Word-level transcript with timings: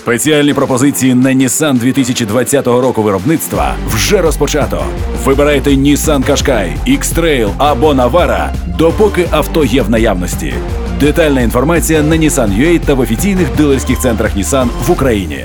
Спеціальні 0.00 0.54
пропозиції 0.54 1.14
на 1.14 1.30
Nissan 1.30 1.78
2020 1.78 2.66
року 2.66 3.02
виробництва 3.02 3.74
вже 3.86 4.22
розпочато. 4.22 4.84
Вибирайте 5.24 5.70
Nissan 5.70 6.30
Qashqai, 6.30 6.72
X-Trail 6.88 7.50
або 7.58 7.92
Navara, 7.92 8.50
допоки 8.78 9.28
авто 9.30 9.64
є 9.64 9.82
в 9.82 9.90
наявності. 9.90 10.54
Детальна 11.00 11.40
інформація 11.40 12.02
на 12.02 12.16
Nissan.ua 12.16 12.80
та 12.86 12.94
в 12.94 13.00
офіційних 13.00 13.56
дилерських 13.56 13.98
центрах 13.98 14.36
Nissan 14.36 14.68
в 14.86 14.90
Україні. 14.90 15.44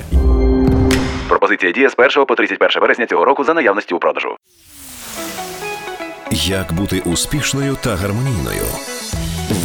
Пропозиція 1.28 1.72
діє 1.72 1.90
з 1.90 1.94
1 1.98 2.26
по 2.26 2.36
31 2.36 2.82
вересня 2.82 3.06
цього 3.06 3.26
року 3.26 3.44
за 3.44 3.54
наявності 3.54 3.94
у 3.94 4.00
продажу. 4.00 4.30
Як 6.32 6.74
бути 6.74 7.02
успішною 7.06 7.78
та 7.84 7.96
гармонійною? 7.96 8.66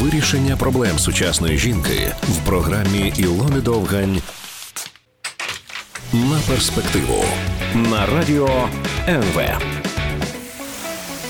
Вирішення 0.01 0.57
проблем 0.57 0.99
сучасної 0.99 1.59
жінки 1.59 2.13
в 2.23 2.49
програмі 2.49 3.13
Ілони 3.17 3.61
Довгань 3.61 4.21
на 6.13 6.41
перспективу 6.49 7.25
на 7.75 8.07
радіо 8.07 8.69
НВ. 9.09 9.80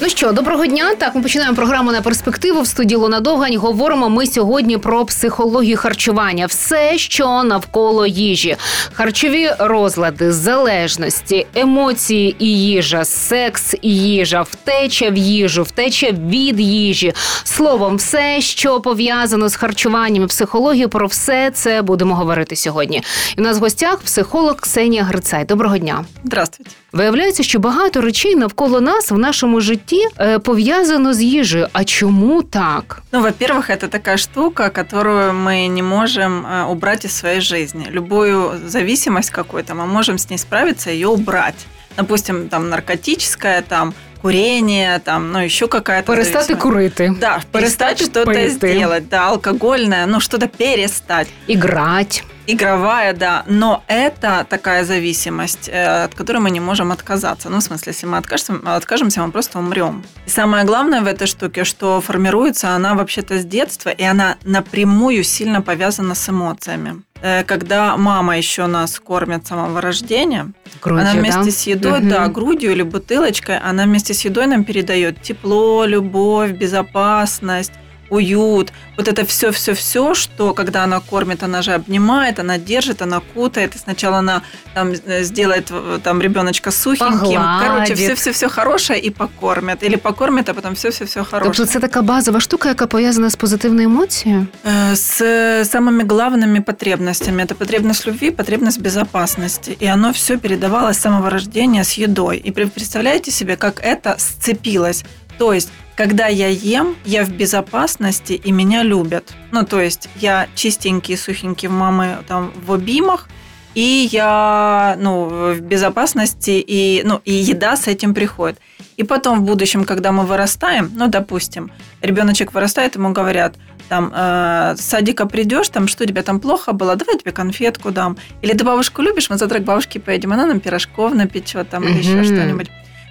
Ну 0.03 0.09
що, 0.09 0.33
доброго 0.33 0.67
дня. 0.67 0.95
Так, 0.95 1.15
ми 1.15 1.23
починаємо 1.23 1.57
програму 1.57 1.93
на 1.93 2.03
перспективу 2.03 2.63
в 2.63 2.67
студії 2.67 2.99
Луна 2.99 3.21
Довгань. 3.21 3.57
Говоримо 3.57 4.09
ми 4.09 4.27
сьогодні 4.27 4.79
про 4.79 5.05
психологію 5.05 5.77
харчування, 5.77 6.47
все, 6.47 6.99
що 6.99 7.43
навколо 7.43 8.07
їжі, 8.07 8.57
харчові 8.93 9.51
розлади, 9.59 10.33
залежності, 10.33 11.47
емоції 11.55 12.37
і 12.39 12.47
їжа, 12.47 13.05
секс 13.05 13.75
і 13.83 13.97
їжа, 13.97 14.43
втеча 14.43 15.11
в 15.11 15.17
їжу, 15.17 15.63
втеча 15.63 16.11
від 16.11 16.61
їжі. 16.61 17.13
Словом, 17.45 17.97
все, 17.97 18.41
що 18.41 18.81
пов'язано 18.81 19.49
з 19.49 19.57
харчуванням 19.57 20.25
і 20.25 20.27
психологією, 20.27 20.89
про 20.89 21.07
все 21.07 21.51
це 21.51 21.83
будемо 21.83 22.15
говорити 22.15 22.57
сьогодні. 22.57 23.03
І 23.37 23.41
у 23.41 23.45
нас 23.45 23.59
в 23.59 23.61
гостях 23.61 23.99
психолог 23.99 24.57
Ксенія 24.57 25.03
Грицай. 25.03 25.45
Доброго 25.45 25.79
дня. 25.79 26.05
Здравствуйте. 26.25 26.71
Виявляється, 26.92 27.44
що 27.44 27.60
багато 27.60 28.02
речей 28.02 28.36
навколо 28.36 28.82
нас 28.82 29.12
в 29.12 29.18
нашому 29.18 29.62
житті 29.62 30.08
е, 30.20 30.40
пов'язано 30.40 31.14
з 31.14 31.22
їжею. 31.22 31.68
А 31.74 31.84
чому 31.84 32.44
так? 32.44 33.02
Ну, 33.12 33.22
во-первых, 33.22 33.70
это 33.70 33.88
такая 33.88 34.18
штука, 34.18 34.70
которую 34.70 35.32
мы 35.34 35.68
не 35.68 35.84
можем 35.84 36.46
э, 36.46 36.72
убрать 36.72 37.06
из 37.06 37.12
своей 37.12 37.42
жизни. 37.42 37.88
Любую 37.92 38.52
зависимость 38.68 39.30
какую-то 39.30 39.74
мы 39.74 39.86
можем 39.86 40.16
с 40.18 40.30
ней 40.30 40.38
справиться, 40.40 40.90
ее 40.92 41.08
убрать. 41.08 41.66
Допустим, 41.98 42.48
там 42.50 42.70
наркотическая, 42.70 43.62
там 43.62 43.94
курение, 44.22 45.00
там, 45.04 45.32
ну, 45.32 45.40
еще 45.46 45.68
какая-то 45.68 46.12
Перестати 46.14 46.34
зависимость. 46.34 46.64
курити, 46.64 47.14
Да, 47.20 47.42
перестать 47.52 47.52
перестати 47.52 48.04
что-то 48.06 48.32
пити. 48.32 48.50
сделать, 48.50 49.08
да, 49.10 49.28
алкогольное, 49.28 50.06
ну, 50.06 50.20
что-то 50.20 50.48
перестать. 50.48 51.28
іграть. 51.48 52.24
Игровая, 52.53 53.13
да, 53.15 53.45
но 53.47 53.83
это 53.87 54.47
такая 54.49 54.85
зависимость, 54.85 55.69
э, 55.69 56.05
от 56.05 56.15
которой 56.15 56.39
мы 56.39 56.51
не 56.51 56.61
можем 56.61 56.91
отказаться. 56.93 57.49
Ну, 57.51 57.59
в 57.59 57.63
смысле, 57.63 57.93
если 57.93 58.07
мы 58.07 58.17
откажемся, 58.19 58.77
откажемся, 58.77 59.23
мы 59.23 59.31
просто 59.33 59.59
умрем. 59.59 60.03
И 60.27 60.31
самое 60.31 60.65
главное 60.65 61.01
в 61.01 61.07
этой 61.07 61.27
штуке, 61.27 61.65
что 61.65 62.01
формируется 62.01 62.71
она 62.71 62.95
вообще-то 62.95 63.39
с 63.39 63.45
детства, 63.45 63.91
и 63.91 64.03
она 64.03 64.37
напрямую 64.45 65.25
сильно 65.25 65.63
повязана 65.63 66.15
с 66.15 66.29
эмоциями. 66.29 67.03
Э, 67.23 67.45
Когда 67.45 67.97
мама 67.97 68.37
еще 68.39 68.67
нас 68.67 68.99
кормит 68.99 69.45
с 69.47 69.49
самого 69.49 69.81
рождения, 69.81 70.53
Грудью, 70.83 71.03
она 71.03 71.13
вместе 71.21 71.45
да? 71.45 71.51
с 71.51 71.67
едой, 71.67 71.99
Мгм. 72.01 72.09
да, 72.09 72.29
грудью 72.29 72.73
или 72.73 72.83
бутылочкой, 72.83 73.59
она 73.59 73.85
вместе 73.85 74.15
с 74.15 74.25
едой 74.25 74.47
нам 74.47 74.65
передает 74.65 75.21
тепло, 75.23 75.85
любовь, 75.85 76.53
безопасность, 76.53 77.73
уют. 78.11 78.73
Вот 78.97 79.09
это 79.09 79.25
все-все-все, 79.25 80.15
что 80.15 80.53
когда 80.55 80.85
она 80.85 81.01
кормит, 81.01 81.43
она 81.43 81.63
же 81.63 81.73
обнимает, 81.73 82.39
она 82.39 82.59
держит, 82.59 83.03
она 83.03 83.21
кутает. 83.35 83.75
И 83.77 83.79
сначала 83.79 84.19
она 84.19 84.43
там 84.75 84.93
э, 85.07 85.23
сделает 85.25 85.71
э, 85.71 85.99
там 86.03 86.21
ребеночка 86.23 86.71
сухеньким. 86.71 87.19
Погладит. 87.21 87.69
Короче, 87.69 87.95
все-все-все 87.95 88.49
хорошее 88.49 89.01
и 89.01 89.11
покормит. 89.11 89.83
Или 89.83 89.97
покормит, 89.97 90.49
а 90.49 90.55
потом 90.55 90.75
все-все-все 90.75 91.25
хорошее. 91.25 91.45
Тобто 91.57 91.73
це 91.73 91.81
така 91.81 92.03
базова 92.03 92.41
штука, 92.41 92.69
яка 92.69 92.87
пов'язана 92.87 93.31
з 93.31 93.37
позитивною 93.37 93.89
емоцією. 93.89 94.47
Э, 94.65 94.97
С 94.97 95.23
самыми 95.65 96.05
главными 96.07 96.61
потребностями. 96.61 97.43
Это 97.45 97.55
потребность 97.55 98.07
любви, 98.07 98.31
потребность 98.31 98.81
безопасности. 98.81 99.77
И 99.83 99.87
оно 99.87 100.11
все 100.13 100.37
передавалось 100.37 100.97
с 100.97 101.01
самого 101.01 101.31
рождения 101.31 101.85
с 101.85 101.99
едой. 101.99 102.43
И 102.49 102.53
пре- 102.53 102.71
представляете 102.71 103.31
себе, 103.31 103.57
как 103.57 103.81
это 103.87 104.19
сцепилось. 104.19 105.05
То 105.39 105.53
есть, 105.55 105.69
когда 106.01 106.29
я 106.29 106.49
ем, 106.49 106.97
я 107.05 107.25
в 107.25 107.29
безопасности 107.29 108.33
и 108.33 108.53
меня 108.53 108.83
любят. 108.83 109.35
Ну, 109.53 109.67
то 109.67 109.83
есть, 109.83 110.09
я 110.17 110.47
чистенький, 110.55 111.15
сухенький 111.15 111.69
в 111.69 111.73
мамы 111.73 112.17
там 112.27 112.55
в 112.65 112.73
обимах, 112.73 113.29
и 113.75 114.09
я 114.11 114.97
ну, 114.99 115.27
в 115.27 115.61
безопасности, 115.61 116.53
и, 116.53 117.03
ну, 117.05 117.21
и 117.27 117.35
еда 117.35 117.77
с 117.77 117.87
этим 117.87 118.15
приходит. 118.15 118.59
И 118.97 119.03
потом 119.03 119.41
в 119.41 119.43
будущем, 119.43 119.85
когда 119.85 120.11
мы 120.11 120.25
вырастаем, 120.25 120.91
ну, 120.95 121.09
допустим, 121.09 121.71
ребеночек 122.01 122.55
вырастает, 122.55 122.95
ему 122.95 123.13
говорят, 123.13 123.57
там, 123.91 124.11
э, 124.17 124.77
с 124.79 124.81
садика 124.81 125.27
придешь, 125.27 125.69
там, 125.69 125.87
что 125.87 126.05
у 126.05 126.07
тебя 126.07 126.23
там 126.23 126.41
плохо 126.41 126.73
было, 126.73 126.97
давай 126.97 127.17
я 127.17 127.21
тебе 127.21 127.33
конфетку 127.33 127.91
дам. 127.91 128.17
Или 128.41 128.55
ты 128.55 128.65
бабушку 128.65 129.03
любишь, 129.03 129.29
мы 129.29 129.37
завтра 129.37 129.59
к 129.59 129.65
бабушке 129.65 130.01
поедем, 130.01 130.33
она 130.33 130.47
нам 130.47 130.61
пирожков 130.61 131.13
напечет, 131.13 131.69
там, 131.69 131.85
или 131.87 131.99
еще 131.99 132.15
Мгм. 132.15 132.25
что-нибудь. 132.25 132.71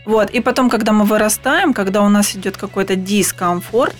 Вот, 0.09 0.31
и 0.31 0.39
потом, 0.39 0.71
когда 0.71 0.91
мы 0.91 1.05
вырастаем, 1.05 1.71
когда 1.71 2.01
у 2.01 2.09
нас 2.09 2.35
идет 2.35 2.57
какой-то 2.57 2.95
дискомфорт, 2.95 3.95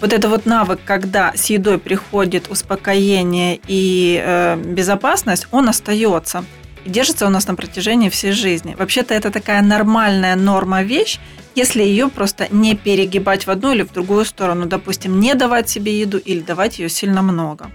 вот 0.00 0.12
это 0.12 0.28
вот 0.28 0.46
навык, 0.46 0.80
когда 0.84 1.32
с 1.36 1.44
едой 1.48 1.78
приходит 1.78 2.50
успокоение 2.50 3.60
и 3.68 4.20
э, 4.20 4.56
безопасность, 4.56 5.46
он 5.52 5.68
остается. 5.68 6.44
И 6.84 6.90
держится 6.90 7.24
у 7.24 7.28
нас 7.28 7.46
на 7.46 7.54
протяжении 7.54 8.08
всей 8.08 8.32
жизни. 8.32 8.74
Вообще-то 8.76 9.14
это 9.14 9.30
такая 9.30 9.62
нормальная 9.62 10.34
норма 10.34 10.82
вещь, 10.82 11.20
если 11.54 11.84
ее 11.84 12.08
просто 12.08 12.48
не 12.50 12.74
перегибать 12.74 13.46
в 13.46 13.50
одну 13.50 13.74
или 13.74 13.82
в 13.82 13.92
другую 13.92 14.24
сторону. 14.24 14.66
Допустим, 14.66 15.20
не 15.20 15.34
давать 15.34 15.68
себе 15.68 16.00
еду 16.00 16.18
или 16.18 16.40
давать 16.40 16.80
ее 16.80 16.88
сильно 16.88 17.22
много. 17.22 17.70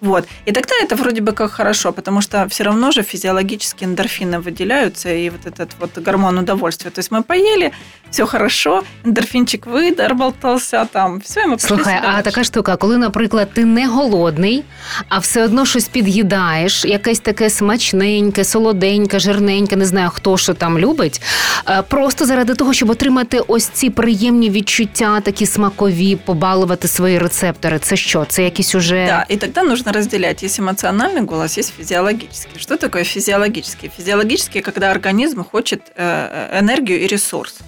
Вот. 0.00 0.24
И 0.48 0.52
тогда 0.52 0.74
это 0.82 0.94
вроде 0.96 1.20
бы 1.20 1.32
как 1.32 1.50
хорошо, 1.50 1.92
потому 1.92 2.20
что 2.20 2.46
все 2.48 2.64
равно 2.64 2.90
же 2.90 3.02
физиологически 3.02 3.84
эндорфины 3.84 4.40
выделяются, 4.40 5.08
и 5.12 5.30
вот 5.30 5.46
этот 5.46 5.68
вот 5.80 5.98
гормон 5.98 6.38
удовольствия. 6.38 6.90
То 6.90 6.98
есть 7.00 7.10
мы 7.10 7.22
поели, 7.22 7.72
все 8.10 8.26
хорошо, 8.26 8.82
эндорфинчик 9.04 9.66
выдорбалтался, 9.66 10.86
там, 10.92 11.20
все, 11.20 11.40
и 11.42 11.46
мы 11.46 11.52
пошли 11.56 11.68
Слухай, 11.68 11.84
себе 11.96 11.98
а 12.08 12.12
дальше. 12.12 12.22
така 12.22 12.44
штука, 12.44 12.76
коли, 12.76 12.96
наприклад, 12.98 13.48
ти 13.54 13.64
не 13.64 13.86
голодний, 13.88 14.64
а 15.08 15.18
все 15.18 15.44
одно 15.44 15.66
щось 15.66 15.88
під'їдаєш, 15.88 16.84
якесь 16.84 17.20
таке 17.20 17.50
смачненьке, 17.50 18.44
солоденьке, 18.44 19.18
жирненьке, 19.18 19.76
не 19.76 19.84
знаю 19.84 20.10
хто 20.14 20.36
що 20.38 20.54
там 20.54 20.78
любить. 20.78 21.22
е, 21.68 21.82
Просто 21.82 22.26
заради 22.26 22.54
того, 22.54 22.72
щоб 22.72 22.90
отримати 22.90 23.40
ось 23.46 23.66
ці 23.66 23.90
приємні 23.90 24.50
відчуття, 24.50 25.20
такі 25.20 25.46
смакові, 25.46 26.16
побалувати 26.16 26.88
свої 26.88 27.18
рецептори. 27.18 27.78
Це 27.78 27.96
що? 27.96 28.24
Це 28.28 28.44
якісь 28.44 28.74
уже 28.74 29.06
Да, 29.06 29.26
и 29.34 29.36
тогда 29.36 29.62
нужно 29.62 29.89
разделять. 29.91 30.41
Есть 30.43 30.59
эмоциональный 30.59 31.21
голос, 31.21 31.57
есть 31.57 31.73
физиологический. 31.77 32.59
Что 32.59 32.77
такое 32.77 33.03
физиологический? 33.03 33.91
Физиологический, 33.95 34.61
когда 34.61 34.91
организм 34.91 35.43
хочет 35.43 35.91
э, 35.95 36.59
энергию 36.59 37.01
и 37.01 37.07
ресурс. 37.07 37.59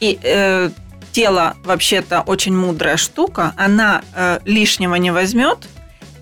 И 0.00 0.18
э, 0.22 0.70
тело 1.12 1.56
вообще-то 1.64 2.22
очень 2.22 2.54
мудрая 2.54 2.96
штука, 2.96 3.52
она 3.56 4.02
э, 4.14 4.40
лишнего 4.44 4.94
не 4.96 5.10
возьмет 5.10 5.58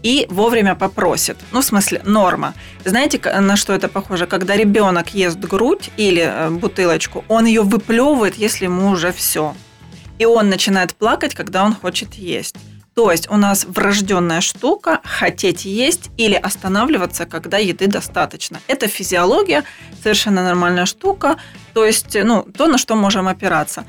и 0.02 0.26
вовремя 0.30 0.74
попросит. 0.74 1.36
Ну, 1.52 1.60
в 1.60 1.64
смысле, 1.64 2.00
норма. 2.04 2.54
Знаете, 2.84 3.18
на 3.40 3.56
что 3.56 3.72
это 3.72 3.88
похоже? 3.88 4.26
Когда 4.26 4.56
ребенок 4.56 5.14
ест 5.14 5.38
грудь 5.38 5.90
или 5.96 6.22
э, 6.22 6.50
бутылочку, 6.50 7.24
он 7.28 7.46
ее 7.46 7.62
выплевывает, 7.62 8.36
если 8.36 8.66
ему 8.66 8.90
уже 8.90 9.12
все. 9.12 9.54
И 10.18 10.24
он 10.24 10.48
начинает 10.48 10.94
плакать, 10.94 11.34
когда 11.34 11.64
он 11.64 11.74
хочет 11.74 12.14
есть. 12.14 12.56
То 12.96 13.12
есть 13.12 13.30
у 13.30 13.36
нас 13.36 13.66
врожденная 13.66 14.40
штука 14.40 15.00
хотеть 15.04 15.66
есть 15.66 16.10
или 16.16 16.34
останавливаться, 16.34 17.26
когда 17.26 17.58
еды 17.58 17.88
достаточно. 17.88 18.58
Это 18.68 18.88
физиология, 18.88 19.64
совершенно 20.02 20.42
нормальная 20.42 20.86
штука. 20.86 21.36
То 21.74 21.84
есть, 21.84 22.16
ну, 22.24 22.42
то, 22.42 22.66
на 22.68 22.78
что 22.78 22.96
можем 22.96 23.28
опираться. 23.28 23.84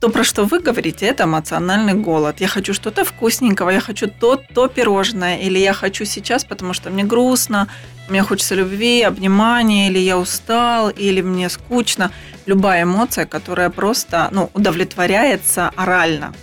То, 0.00 0.08
про 0.08 0.24
что 0.24 0.46
вы 0.46 0.58
говорите, 0.58 1.06
это 1.06 1.24
эмоциональный 1.24 1.94
голод. 1.94 2.40
Я 2.40 2.48
хочу 2.48 2.74
что-то 2.74 3.04
вкусненького, 3.04 3.70
я 3.70 3.80
хочу 3.80 4.08
то, 4.08 4.34
то 4.36 4.66
пирожное, 4.66 5.36
или 5.38 5.58
я 5.60 5.72
хочу 5.72 6.04
сейчас, 6.04 6.44
потому 6.44 6.72
что 6.72 6.90
мне 6.90 7.04
грустно, 7.04 7.68
мне 8.08 8.24
хочется 8.24 8.56
любви, 8.56 9.02
обнимания, 9.02 9.86
или 9.86 10.00
я 10.00 10.18
устал, 10.18 10.90
или 10.90 11.20
мне 11.20 11.50
скучно. 11.50 12.10
Любая 12.46 12.82
эмоция, 12.82 13.26
которая 13.26 13.70
просто 13.70 14.28
ну, 14.32 14.50
удовлетворяется 14.54 15.70
орально. 15.76 16.34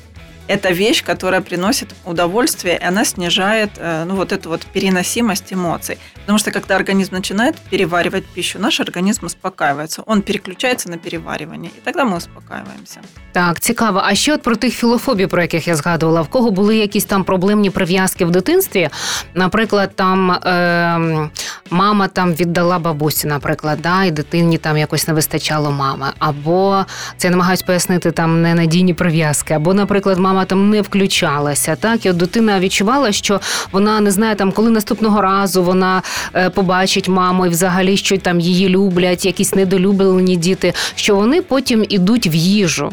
это 0.48 0.72
вещь, 0.72 1.04
которая 1.04 1.40
приносит 1.40 1.94
удовольствие, 2.04 2.78
и 2.78 2.84
она 2.84 3.04
снижает 3.04 3.70
э, 3.78 4.04
ну, 4.04 4.14
вот 4.14 4.32
эту 4.32 4.48
вот 4.48 4.66
переносимость 4.72 5.52
эмоций. 5.52 5.98
Потому 6.14 6.38
что 6.38 6.50
когда 6.50 6.76
организм 6.76 7.14
начинает 7.14 7.56
переваривать 7.70 8.24
пищу, 8.26 8.58
наш 8.58 8.80
организм 8.80 9.26
успокаивается, 9.26 10.02
он 10.06 10.22
переключается 10.22 10.90
на 10.90 10.98
переваривание, 10.98 11.70
і 11.78 11.80
тоді 11.84 12.04
ми 12.04 12.16
успокаиваемся. 12.16 13.00
Так, 13.32 13.60
цікаво. 13.60 14.02
А 14.04 14.14
ще 14.14 14.34
от 14.34 14.42
про 14.42 14.56
тих 14.56 14.74
філофобій, 14.74 15.26
про 15.26 15.42
яких 15.42 15.68
я 15.68 15.76
згадувала, 15.76 16.20
в 16.20 16.28
кого 16.28 16.50
були 16.50 16.76
якісь 16.76 17.04
там 17.04 17.24
проблемні 17.24 17.70
прив'язки 17.70 18.24
в 18.24 18.30
дитинстві? 18.30 18.88
Наприклад, 19.34 19.90
там 19.96 20.30
е, 20.30 21.30
мама 21.70 22.08
там 22.08 22.34
віддала 22.34 22.78
бабусі, 22.78 23.26
наприклад, 23.26 23.78
да, 23.82 24.04
і 24.04 24.10
дитині 24.10 24.58
там 24.58 24.76
якось 24.76 25.08
не 25.08 25.14
вистачало 25.14 25.70
мами. 25.70 26.06
Або 26.18 26.84
це 27.16 27.28
я 27.28 27.30
намагаюсь 27.30 27.62
пояснити 27.62 28.10
там 28.10 28.42
ненадійні 28.42 28.94
прив'язки, 28.94 29.54
або, 29.54 29.74
наприклад, 29.74 30.18
мама 30.18 30.35
там 30.44 30.70
не 30.70 30.82
включалася. 30.82 31.76
Так, 31.76 32.06
і 32.06 32.10
от 32.10 32.16
дитина 32.16 32.60
відчувала, 32.60 33.12
що 33.12 33.40
вона 33.72 34.00
не 34.00 34.10
знає 34.10 34.34
там, 34.34 34.52
коли 34.52 34.70
наступного 34.70 35.22
разу 35.22 35.62
вона 35.62 36.02
е, 36.34 36.50
побачить 36.50 37.08
маму 37.08 37.46
і 37.46 37.48
взагалі, 37.48 37.96
що 37.96 38.18
там 38.18 38.40
її 38.40 38.68
люблять, 38.68 39.24
якісь 39.24 39.54
недолюблені 39.54 40.36
діти, 40.36 40.74
що 40.94 41.16
вони 41.16 41.42
потім 41.42 41.84
ідуть 41.88 42.26
в 42.26 42.34
їжу. 42.34 42.92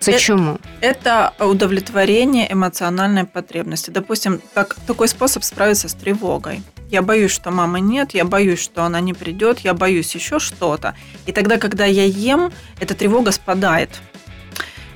Це 0.00 0.12
Е, 0.12 0.18
чому? 0.18 0.58
Это 0.80 1.30
удовлетворение 1.38 2.48
эмоциональной 2.50 3.24
потребности. 3.24 3.90
Допустим, 3.90 4.40
как 4.54 4.76
такой 4.86 5.08
способ 5.08 5.44
справиться 5.44 5.88
с 5.88 5.94
тревогой. 5.94 6.62
Я 6.90 7.02
боюсь, 7.02 7.32
что 7.32 7.50
мамы 7.50 7.80
нет, 7.80 8.14
я 8.14 8.24
боюсь, 8.24 8.60
что 8.60 8.82
она 8.82 9.00
не 9.00 9.14
придет, 9.14 9.60
я 9.60 9.74
боюсь 9.74 10.16
еще 10.16 10.38
что-то. 10.38 10.94
И 11.26 11.32
тогда, 11.32 11.58
когда 11.58 11.84
я 11.84 12.04
ем, 12.04 12.50
эта 12.80 12.94
тревога 12.94 13.30
спадает. 13.32 13.90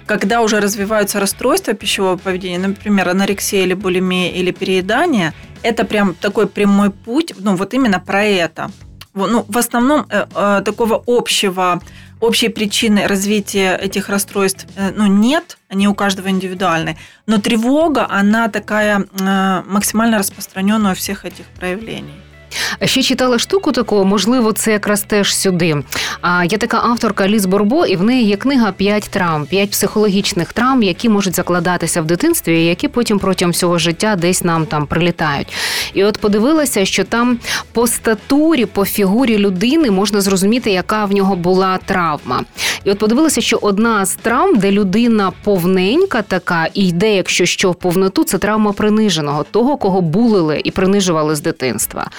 Когда 0.09 0.41
уже 0.41 0.59
развиваются 0.59 1.19
расстройства 1.19 1.75
пищевого 1.75 2.17
поведения, 2.17 2.57
например, 2.57 3.09
анорексия 3.09 3.61
или 3.61 3.75
булимия 3.75 4.31
или 4.31 4.49
переедание, 4.49 5.33
это 5.61 5.85
прям 5.85 6.15
такой 6.15 6.47
прямой 6.47 6.89
путь, 6.89 7.35
ну 7.37 7.55
вот 7.55 7.75
именно 7.75 7.99
про 7.99 8.23
это. 8.23 8.71
Ну, 9.13 9.45
в 9.47 9.55
основном 9.55 10.07
э, 10.09 10.25
э, 10.33 10.61
такого 10.65 11.03
общего, 11.05 11.79
общей 12.21 12.49
причины 12.49 13.05
развития 13.05 13.75
этих 13.75 14.09
расстройств 14.09 14.65
э, 14.75 14.91
ну, 14.95 15.05
нет, 15.05 15.59
они 15.69 15.87
у 15.87 15.93
каждого 15.93 16.29
индивидуальны. 16.29 16.97
Но 17.27 17.37
тревога, 17.37 18.07
она 18.09 18.47
такая 18.47 19.01
э, 19.01 19.61
максимально 19.67 20.17
распространенная 20.17 20.93
у 20.93 20.95
всех 20.95 21.23
этих 21.23 21.45
проявлений. 21.59 22.19
Ще 22.85 23.03
читала 23.03 23.39
штуку 23.39 23.71
таку, 23.71 24.05
можливо, 24.05 24.53
це 24.53 24.71
якраз 24.71 25.01
теж 25.01 25.35
сюди. 25.35 25.83
А 26.21 26.45
є 26.45 26.57
така 26.57 26.77
авторка 26.77 27.27
Ліз 27.27 27.45
Борбо, 27.45 27.85
і 27.85 27.95
в 27.95 28.03
неї 28.03 28.25
є 28.25 28.37
книга 28.37 28.71
«П'ять 28.71 29.09
травм, 29.09 29.45
п'ять 29.45 29.71
психологічних 29.71 30.53
травм, 30.53 30.83
які 30.83 31.09
можуть 31.09 31.35
закладатися 31.35 32.01
в 32.01 32.05
дитинстві, 32.05 32.61
і 32.61 32.65
які 32.65 32.87
потім 32.87 33.19
протягом 33.19 33.51
всього 33.51 33.77
життя 33.77 34.15
десь 34.15 34.43
нам 34.43 34.65
там 34.65 34.85
прилітають. 34.85 35.47
І 35.93 36.03
от 36.03 36.17
подивилася, 36.17 36.85
що 36.85 37.03
там 37.03 37.39
по 37.71 37.87
статурі, 37.87 38.65
по 38.65 38.85
фігурі 38.85 39.37
людини 39.37 39.91
можна 39.91 40.21
зрозуміти, 40.21 40.71
яка 40.71 41.05
в 41.05 41.11
нього 41.11 41.35
була 41.35 41.79
травма. 41.85 42.43
І 42.83 42.91
от 42.91 42.99
подивилася, 42.99 43.41
що 43.41 43.59
одна 43.61 44.05
з 44.05 44.15
травм, 44.15 44.57
де 44.57 44.71
людина 44.71 45.31
повненька 45.43 46.21
така 46.21 46.67
і 46.73 46.87
йде, 46.87 47.15
якщо 47.15 47.45
що 47.45 47.71
в 47.71 47.75
повноту, 47.75 48.23
це 48.23 48.37
травма 48.37 48.73
приниженого, 48.73 49.45
того, 49.51 49.77
кого 49.77 50.01
булили 50.01 50.61
і 50.63 50.71
принижували 50.71 51.35
з 51.35 51.41
дитинства. 51.41 52.09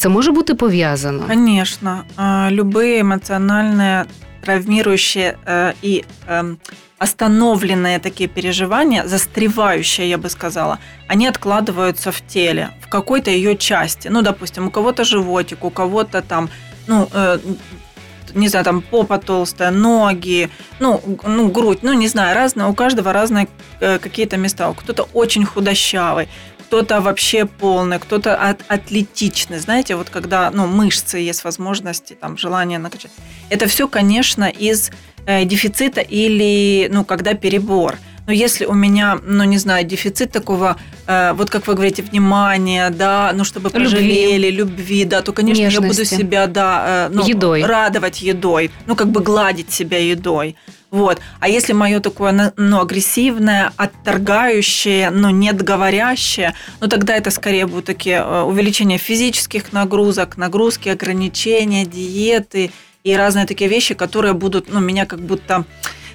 Це 0.00 0.08
може 0.08 0.32
бути 0.32 0.54
пов'язано. 0.54 1.24
Конечно, 1.28 2.04
э, 2.16 2.50
любые 2.50 3.02
эмоциональные 3.02 4.04
травмирующие 4.40 5.36
э, 5.46 5.72
и 5.82 6.04
эм, 6.28 6.56
остановленные 6.98 7.98
такие 7.98 8.28
переживания, 8.28 9.06
застревающие, 9.06 10.08
я 10.08 10.16
бы 10.16 10.30
сказала, 10.30 10.78
они 11.08 11.28
откладываются 11.28 12.10
в 12.10 12.20
теле, 12.20 12.68
в 12.80 12.88
какой-то 12.88 13.30
ее 13.30 13.56
части. 13.56 14.08
Ну, 14.08 14.22
допустим, 14.22 14.66
у 14.66 14.70
кого-то 14.70 15.04
животик, 15.04 15.64
у 15.64 15.70
кого-то 15.70 16.22
там, 16.22 16.48
ну, 16.86 17.08
э, 17.14 17.38
не 18.34 18.48
знаю, 18.48 18.64
там 18.64 18.80
попа 18.80 19.18
толстая, 19.18 19.70
ноги, 19.70 20.48
ну, 20.80 21.00
ну, 21.26 21.48
грудь, 21.48 21.78
ну, 21.82 21.92
не 21.92 22.08
знаю, 22.08 22.34
разные, 22.34 22.68
у 22.68 22.74
каждого 22.74 23.12
разные 23.12 23.48
э, 23.80 23.98
какие-то 23.98 24.36
места. 24.36 24.72
Кто-то 24.72 25.08
очень 25.12 25.44
худощавый, 25.44 26.28
кто-то 26.70 27.00
вообще 27.00 27.46
полный, 27.46 27.98
кто-то 27.98 28.36
от- 28.36 28.64
атлетичный. 28.68 29.58
Знаете, 29.58 29.96
вот 29.96 30.08
когда 30.08 30.52
ну, 30.52 30.68
мышцы 30.68 31.18
есть 31.18 31.42
возможности, 31.42 32.14
там, 32.14 32.38
желание 32.38 32.78
накачать. 32.78 33.10
Это 33.50 33.66
все, 33.66 33.88
конечно, 33.88 34.44
из 34.44 34.92
э, 35.26 35.44
дефицита 35.44 36.00
или, 36.00 36.88
ну, 36.92 37.04
когда 37.04 37.34
перебор. 37.34 37.96
Но 38.28 38.32
если 38.32 38.66
у 38.66 38.74
меня, 38.74 39.18
ну, 39.26 39.42
не 39.42 39.58
знаю, 39.58 39.84
дефицит 39.84 40.30
такого, 40.30 40.76
э, 41.08 41.32
вот 41.32 41.50
как 41.50 41.66
вы 41.66 41.74
говорите, 41.74 42.02
внимания, 42.02 42.90
да, 42.90 43.32
ну, 43.34 43.42
чтобы 43.42 43.68
Любви. 43.70 43.84
пожалели, 43.84 44.50
любви, 44.50 45.04
да, 45.04 45.22
то, 45.22 45.32
конечно, 45.32 45.62
я 45.62 45.70
буду 45.70 45.88
Нежности. 45.88 46.14
себя, 46.14 46.46
да, 46.46 46.84
э, 46.86 47.08
ну, 47.12 47.26
Едой. 47.26 47.64
радовать 47.64 48.22
едой, 48.22 48.70
ну, 48.86 48.94
как 48.94 49.08
бы 49.08 49.20
гладить 49.22 49.72
себя 49.72 49.98
едой. 49.98 50.54
Вот. 50.91 51.19
А 51.39 51.49
если 51.49 51.73
мое 51.73 51.99
такое, 51.99 52.31
на- 52.31 52.53
ну, 52.57 52.79
агрессивное, 52.79 53.71
отторгающее, 53.77 55.09
но 55.11 55.29
нет 55.29 55.61
говорящее, 55.61 56.53
ну, 56.81 56.87
тогда 56.87 57.15
это 57.17 57.31
скорее 57.31 57.65
будут 57.65 57.85
такие 57.85 58.17
э, 58.17 58.41
увеличение 58.41 58.97
физических 58.97 59.73
нагрузок, 59.73 60.37
нагрузки, 60.37 60.89
ограничения, 60.89 61.85
диеты 61.85 62.71
и 63.03 63.15
разные 63.17 63.45
такие 63.45 63.69
вещи, 63.69 63.93
которые 63.93 64.33
будут, 64.33 64.73
ну, 64.73 64.79
меня 64.79 65.05
как 65.05 65.19
будто, 65.19 65.63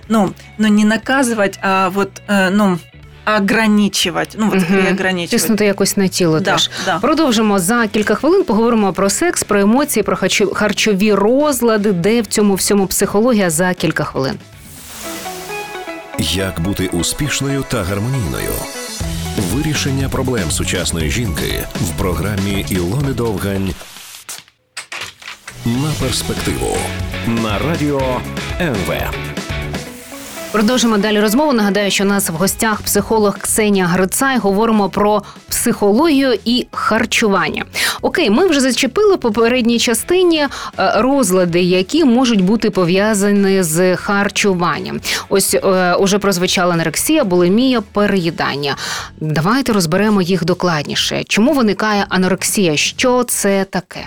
ну, 0.09 0.33
ну 0.59 0.69
не 0.69 0.85
наказывать, 0.85 1.59
а 1.63 1.89
вот, 1.91 2.11
э, 2.29 2.51
ну, 2.51 2.79
ограничивать. 3.25 4.35
Ну, 4.39 4.51
вот 4.51 4.61
скорее 4.61 4.83
Мгм. 4.83 4.93
ограничивать. 4.95 5.31
Тиснути 5.43 5.65
якось 5.65 5.97
на 5.97 6.09
тіло 6.09 6.41
Да, 6.41 6.53
теж. 6.53 6.71
да. 6.87 6.99
Продовжимо 6.99 7.59
за 7.59 7.87
кілька 7.87 8.15
хвилин. 8.15 8.45
Поговоримо 8.45 8.93
про 8.93 9.11
секс, 9.11 9.43
про 9.45 9.61
емоції, 9.61 10.03
про 10.03 10.17
харчо- 10.17 10.55
харчові 10.55 11.13
розлади, 11.15 11.93
де 11.93 12.23
в 12.23 12.27
цьому 12.27 12.55
всьому 12.55 12.87
психологія 12.87 13.51
за 13.51 13.75
кілька 13.75 14.05
хвилин. 14.05 14.35
Як 16.20 16.60
бути 16.60 16.88
успішною 16.88 17.66
та 17.70 17.84
гармонійною? 17.84 18.52
Вирішення 19.38 20.10
проблем 20.10 20.52
сучасної 20.52 21.12
жінки 21.12 21.68
в 21.76 21.98
програмі 21.98 22.66
Ілони 22.70 23.14
Довгань 23.14 23.74
на 25.66 25.92
перспективу 26.00 26.78
на 27.28 27.60
радіо 27.60 28.22
НВ. 28.60 28.94
Продовжимо 30.55 30.99
далі 30.99 31.21
розмову. 31.21 31.53
Нагадаю, 31.53 31.91
що 31.91 32.05
у 32.05 32.07
нас 32.07 32.31
в 32.31 32.33
гостях 32.33 32.83
психолог 32.83 33.39
Ксенія 33.39 33.87
Грицай. 33.87 34.39
Говоримо 34.39 34.89
про 34.89 35.23
психологію 35.49 36.39
і 36.45 36.67
харчування. 36.73 37.65
Окей, 38.03 38.31
ми 38.31 38.47
вже 38.47 38.61
зачепили 38.61 39.15
в 39.15 39.19
попередній 39.19 39.79
частині 39.79 40.39
е, 40.39 40.49
розлади, 40.97 41.61
які 41.61 42.05
можуть 42.05 42.41
бути 42.45 42.71
пов'язані 42.71 43.63
з 43.63 43.97
харчуванням. 43.97 45.01
Ось 45.29 45.55
е, 45.55 45.95
уже 45.95 46.19
прозвучала 46.19 46.75
анорексія, 46.75 47.25
булимія, 47.25 47.81
переїдання. 47.81 48.77
Давайте 49.21 49.73
розберемо 49.73 50.23
їх 50.23 50.45
докладніше. 50.45 51.25
Чому 51.25 51.53
виникає 51.53 52.07
анорексія? 52.09 52.77
Що 52.77 53.25
це 53.25 53.65
таке? 53.71 54.01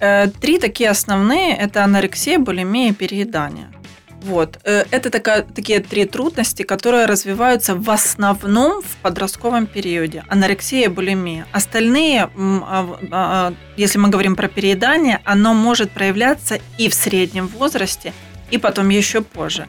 Э, 0.00 0.28
Три 0.40 0.58
такие 0.58 0.90
основные – 0.90 1.60
это 1.66 1.78
анорексия, 1.84 2.38
булимия 2.38 2.88
и 2.88 2.92
переедание. 2.92 3.66
Вот. 4.23 4.59
Э, 4.63 4.83
Это 4.91 5.09
такая, 5.09 5.41
такие 5.43 5.79
три 5.79 6.05
трудности, 6.05 6.63
которые 6.63 7.05
развиваются 7.07 7.75
в 7.75 7.89
основном 7.89 8.81
в 8.83 8.95
подростковом 9.01 9.65
периоде. 9.65 10.23
Анорексия 10.29 10.85
и 10.85 10.87
булимия. 10.87 11.45
Остальные, 11.51 12.23
а, 12.23 12.83
в- 12.83 12.99
а, 13.11 13.53
если 13.77 13.97
мы 13.99 14.09
говорим 14.09 14.35
про 14.35 14.47
переедание, 14.47 15.19
оно 15.25 15.53
может 15.53 15.91
проявляться 15.91 16.59
и 16.77 16.87
в 16.89 16.93
среднем 16.93 17.47
возрасте, 17.47 18.13
и 18.51 18.57
потом 18.57 18.89
еще 18.89 19.21
позже. 19.21 19.67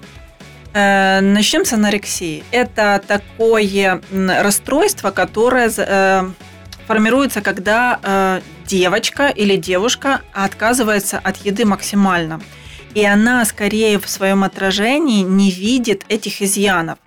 Э, 0.75 1.21
Начнем 1.21 1.65
с 1.65 1.73
анорексии. 1.73 2.45
Это 2.51 3.03
такое 3.07 4.01
расстройство, 4.43 5.11
которое 5.11 5.71
э, 5.77 6.31
формируется, 6.87 7.41
когда 7.41 8.41
девочка 8.67 9.29
или 9.29 9.57
девушка 9.57 10.21
отказывается 10.33 11.19
от 11.19 11.37
еды 11.47 11.65
максимально. 11.65 12.41
И 12.95 13.05
она 13.05 13.45
скорее 13.45 13.99
в 13.99 14.09
своем 14.09 14.45
отражении 14.45 15.23
не 15.23 15.51
видит 15.51 16.05
этих 16.09 16.43
изъянов. 16.43 16.99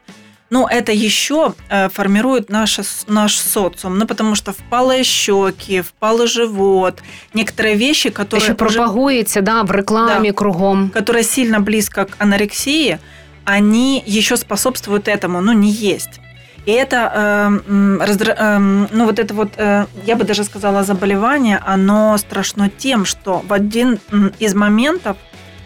Но 0.51 0.67
это 0.71 0.91
еще 0.91 1.53
э, 1.69 1.89
формирует 1.89 2.49
наше, 2.49 2.81
с- 2.83 3.05
наш 3.07 3.35
социум. 3.35 3.97
Ну, 3.97 4.05
потому 4.05 4.35
что 4.35 4.51
впалые 4.51 5.03
щеки, 5.03 5.81
впалый 5.81 6.27
живот, 6.27 7.01
некоторые 7.33 7.75
вещи, 7.77 8.09
которые, 8.09 8.39
що 8.43 8.53
уже- 8.53 8.53
пропагується 8.53 9.41
да, 9.41 9.61
в 9.61 9.71
рекламі 9.71 10.27
Да. 10.31 10.33
кругом. 10.33 10.91
которые 10.95 11.23
сильно 11.23 11.59
близко 11.59 12.05
к 12.05 12.09
анорексии, 12.19 12.97
они 13.45 14.03
еще 14.07 14.37
способствуют 14.37 15.07
этому, 15.07 15.41
но 15.41 15.53
не 15.53 15.71
есть. 15.71 16.19
И 16.67 16.71
это, 16.71 17.11
э, 17.15 17.59
раздра- 18.07 18.35
эм, 18.43 18.87
ну 18.91 19.05
вот 19.05 19.19
это 19.19 19.33
вот, 19.33 19.49
э, 19.57 19.85
я 20.07 20.15
бы 20.15 20.23
даже 20.25 20.43
сказала, 20.43 20.83
заболевание, 20.83 21.59
оно 21.73 22.17
страшно 22.17 22.69
тем, 22.77 23.05
что 23.05 23.41
в 23.47 23.53
один 23.53 23.99
из 24.39 24.53
моментов 24.55 25.15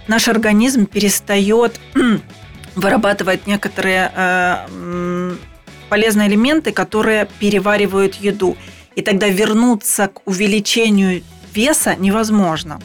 наш 0.10 0.28
организм 0.28 0.86
перестает 0.86 1.80
вырабатывать 2.76 3.48
некоторые 3.48 4.12
э, 4.16 5.36
полезные 5.88 6.28
элементы, 6.28 6.72
которые 6.72 7.28
переваривают 7.40 8.16
еду. 8.16 8.58
И 8.96 9.02
тогда 9.02 9.30
вернуться 9.30 10.08
к 10.08 10.28
увеличению 10.28 11.24
веса 11.54 11.96
невозможно. 11.96 12.82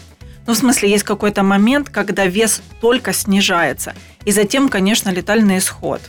Ну, 0.46 0.52
в 0.52 0.56
смысле, 0.56 0.90
есть 0.90 1.04
какой-то 1.04 1.42
момент, 1.42 1.88
когда 1.88 2.26
вес 2.26 2.60
только 2.80 3.12
снижается. 3.14 3.94
И 4.26 4.30
затем, 4.30 4.68
конечно, 4.68 5.08
летальный 5.10 5.58
исход. 5.58 6.02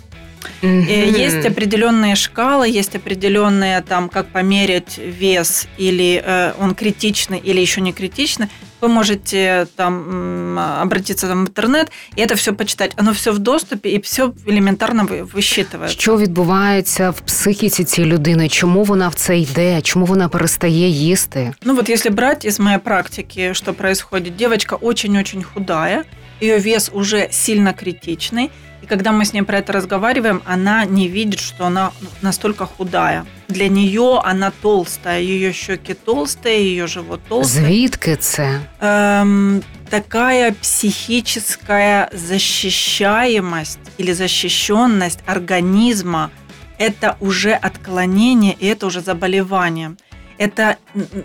Mm-hmm. 0.62 1.18
Есть 1.18 1.46
определенные 1.46 2.16
шкалы, 2.16 2.68
есть 2.70 2.96
определенные 2.96 3.82
там, 3.82 4.10
как 4.10 4.28
померить 4.28 4.98
вес, 4.98 5.68
или 5.78 6.22
э, 6.24 6.54
он 6.60 6.76
критичный, 6.76 7.40
или 7.40 7.62
еще 7.62 7.82
не 7.82 7.94
критичный. 7.94 8.48
Вы 8.81 8.89
можете 8.89 9.67
там 9.77 10.59
обратиться 10.59 11.27
в 11.29 11.33
интернет 11.33 11.93
і 12.17 12.23
это 12.23 12.35
все 12.35 12.53
почитать. 12.53 12.95
Оно 12.99 13.13
все 13.13 13.31
в 13.31 13.39
доступі 13.39 13.89
і 13.89 13.99
все 13.99 14.29
елементарно 14.49 15.09
висчитує. 15.33 15.89
Що 15.89 16.19
відбувається 16.19 17.11
в 17.11 17.21
психіці 17.21 17.85
цієї 17.85 18.13
людини? 18.13 18.49
Чому 18.49 18.85
вона 18.85 19.09
в 19.09 19.15
це 19.15 19.39
йде? 19.39 19.81
Чому 19.83 20.05
вона 20.05 20.29
перестає 20.29 20.89
їсти? 20.89 21.53
Ну 21.65 21.75
вот 21.75 21.91
если 21.91 22.11
брать 22.11 22.45
из 22.45 22.61
моей 22.61 22.79
практики, 22.79 23.55
что 23.55 23.75
происходит, 23.75 24.37
девочка 24.37 24.77
очень-очень 24.77 25.43
худая, 25.43 26.05
ее 26.41 26.59
вес 26.59 26.91
уже 26.95 27.29
сильно 27.31 27.73
критичный, 27.73 28.51
и 28.86 28.88
когда 28.88 29.12
мы 29.12 29.26
с 29.26 29.34
ней 29.34 29.42
про 29.42 29.58
это 29.58 29.74
разговариваем, 29.74 30.44
она 30.46 30.86
не 30.86 31.08
видит, 31.08 31.40
что 31.40 31.66
она 31.66 31.92
настолько 32.22 32.68
худая. 32.68 33.26
Для 33.48 33.68
нее 33.68 34.22
она 34.24 34.52
толстая, 34.62 35.22
ее 35.22 35.54
щеки 35.54 35.96
толстые, 35.96 36.64
ее 36.64 36.86
живот 36.86 37.20
толстый. 37.28 37.66
Звідки 37.66 38.16
це? 38.16 38.60
Эм, 38.82 39.64
такая 39.90 40.52
психическая 40.62 42.10
защищаемость 42.14 43.80
или 43.98 44.14
защищенность 44.14 45.20
организма– 45.26 46.30
это 46.80 47.16
уже 47.20 47.54
отклонение, 47.54 48.56
и 48.62 48.68
это 48.68 48.86
уже 48.86 49.02
заболевание 49.02 49.96
это, 50.38 50.78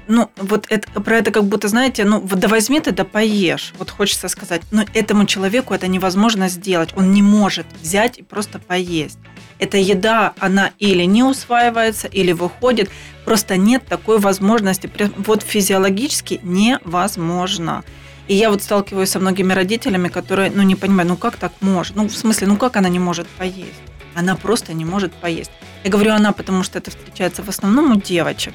ну, 0.08 0.30
вот 0.36 0.66
это, 0.68 1.00
про 1.00 1.18
это 1.18 1.30
как 1.30 1.44
будто, 1.44 1.68
знаете, 1.68 2.04
ну, 2.04 2.20
да 2.20 2.48
возьми 2.48 2.80
ты 2.80 2.92
да 2.92 3.04
поешь, 3.04 3.72
вот 3.78 3.90
хочется 3.90 4.28
сказать. 4.28 4.62
Но 4.70 4.84
этому 4.94 5.26
человеку 5.26 5.74
это 5.74 5.86
невозможно 5.88 6.48
сделать. 6.48 6.90
Он 6.96 7.12
не 7.12 7.22
может 7.22 7.66
взять 7.80 8.18
и 8.18 8.22
просто 8.22 8.58
поесть. 8.58 9.18
Эта 9.58 9.76
еда, 9.76 10.32
она 10.38 10.70
или 10.78 11.04
не 11.04 11.22
усваивается, 11.22 12.08
или 12.08 12.32
выходит. 12.32 12.90
Просто 13.24 13.56
нет 13.56 13.84
такой 13.86 14.18
возможности. 14.18 14.90
Вот 15.16 15.42
физиологически 15.42 16.40
невозможно. 16.42 17.84
И 18.28 18.34
я 18.34 18.50
вот 18.50 18.62
сталкиваюсь 18.62 19.10
со 19.10 19.18
многими 19.18 19.52
родителями, 19.52 20.08
которые, 20.08 20.52
ну, 20.54 20.62
не 20.62 20.76
понимают, 20.76 21.08
ну, 21.08 21.16
как 21.16 21.36
так 21.36 21.52
может? 21.60 21.96
Ну, 21.96 22.08
в 22.08 22.16
смысле, 22.16 22.46
ну, 22.46 22.56
как 22.56 22.76
она 22.76 22.88
не 22.88 23.00
может 23.00 23.26
поесть? 23.26 23.82
Она 24.14 24.36
просто 24.36 24.72
не 24.72 24.84
может 24.84 25.12
поесть. 25.12 25.50
Я 25.84 25.90
говорю 25.90 26.12
она, 26.12 26.32
потому 26.32 26.62
что 26.62 26.78
это 26.78 26.90
встречается 26.90 27.42
в 27.42 27.48
основном 27.48 27.92
у 27.92 28.00
девочек. 28.00 28.54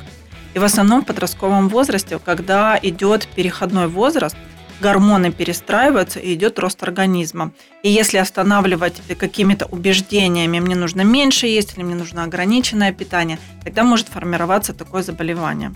И 0.56 0.60
в 0.60 0.64
основном 0.64 1.02
в 1.02 1.06
подростковом 1.06 1.68
возрасте, 1.68 2.18
когда 2.18 2.80
идет 2.82 3.28
переходной 3.28 3.88
возраст, 3.88 4.38
гормоны 4.80 5.32
перестраиваются 5.34 6.20
и 6.20 6.34
идет 6.34 6.60
рост 6.60 6.82
организма. 6.82 7.52
И 7.84 7.90
если 7.90 8.18
останавливать 8.20 9.02
какими-то 9.20 9.66
убеждениями, 9.66 10.62
мне 10.62 10.76
нужно 10.76 11.02
меньше 11.02 11.48
есть 11.48 11.76
или 11.76 11.84
мне 11.84 11.96
нужно 11.96 12.24
ограниченное 12.24 12.94
питание, 12.94 13.38
тогда 13.66 13.84
может 13.84 14.08
формироваться 14.08 14.74
такое 14.74 15.04
заболевание 15.04 15.74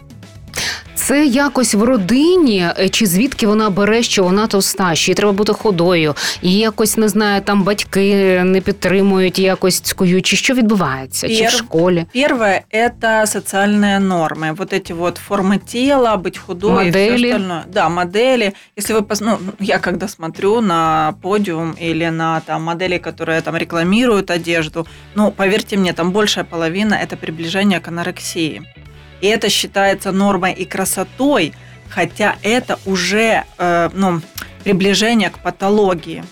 Це 1.09 1.27
якось 1.27 1.75
в 1.75 1.83
родині, 1.83 2.67
е, 2.79 2.89
чи 2.89 3.07
звідки 3.07 3.47
вона 3.47 3.71
бере, 3.71 4.03
що 4.03 4.25
вона 4.25 4.47
товста, 4.47 4.95
що 4.95 5.11
їй 5.11 5.15
треба 5.15 5.33
бути 5.33 5.53
ходою, 5.53 6.15
і 6.43 6.53
якось 6.55 6.97
не 6.97 7.09
знаю, 7.09 7.41
там 7.41 7.63
батьки 7.63 8.41
не 8.45 8.61
підтримують 8.61 9.39
якось 9.39 9.81
цькою, 9.81 10.23
чи 10.23 10.37
що 10.37 10.55
відбувається, 10.55 11.27
Пер... 11.27 11.37
чи 11.37 11.47
в 11.47 11.51
школі? 11.51 12.07
Первое – 12.15 12.73
это 12.73 13.27
социальные 13.27 13.99
нормы. 13.99 14.53
Вот 14.57 14.73
эти 14.73 14.93
вот 14.93 15.21
формы 15.29 15.59
тела, 15.73 16.17
быть 16.17 16.39
худой 16.39 16.85
модели. 16.85 17.13
и 17.13 17.17
все 17.17 17.27
остальное. 17.27 17.63
Да, 17.73 17.89
модели. 17.89 18.53
Если 18.79 18.95
вы, 18.95 19.05
ну, 19.21 19.39
я 19.61 19.79
когда 19.79 20.09
смотрю 20.09 20.61
на 20.61 21.15
подиум 21.23 21.75
или 21.83 22.11
на 22.11 22.41
там 22.41 22.63
модели, 22.63 22.99
которые 22.99 23.41
там 23.41 23.57
рекламируют 23.57 24.31
одежду, 24.31 24.87
ну, 25.15 25.31
поверьте 25.31 25.77
мне, 25.77 25.93
там 25.93 26.13
большая 26.13 26.45
половина – 26.45 27.03
это 27.03 27.17
приближение 27.17 27.81
к 27.81 27.89
анорексии. 27.89 28.63
И 29.21 29.27
это 29.27 29.49
считается 29.49 30.13
нормой 30.13 30.53
и 30.53 30.65
красотой, 30.65 31.53
хотя 31.91 32.37
это 32.43 32.79
уже 32.85 33.45
э, 33.59 33.91
ну, 33.95 34.21
приближение 34.65 35.31
к 35.31 35.39
патологии. 35.39 36.23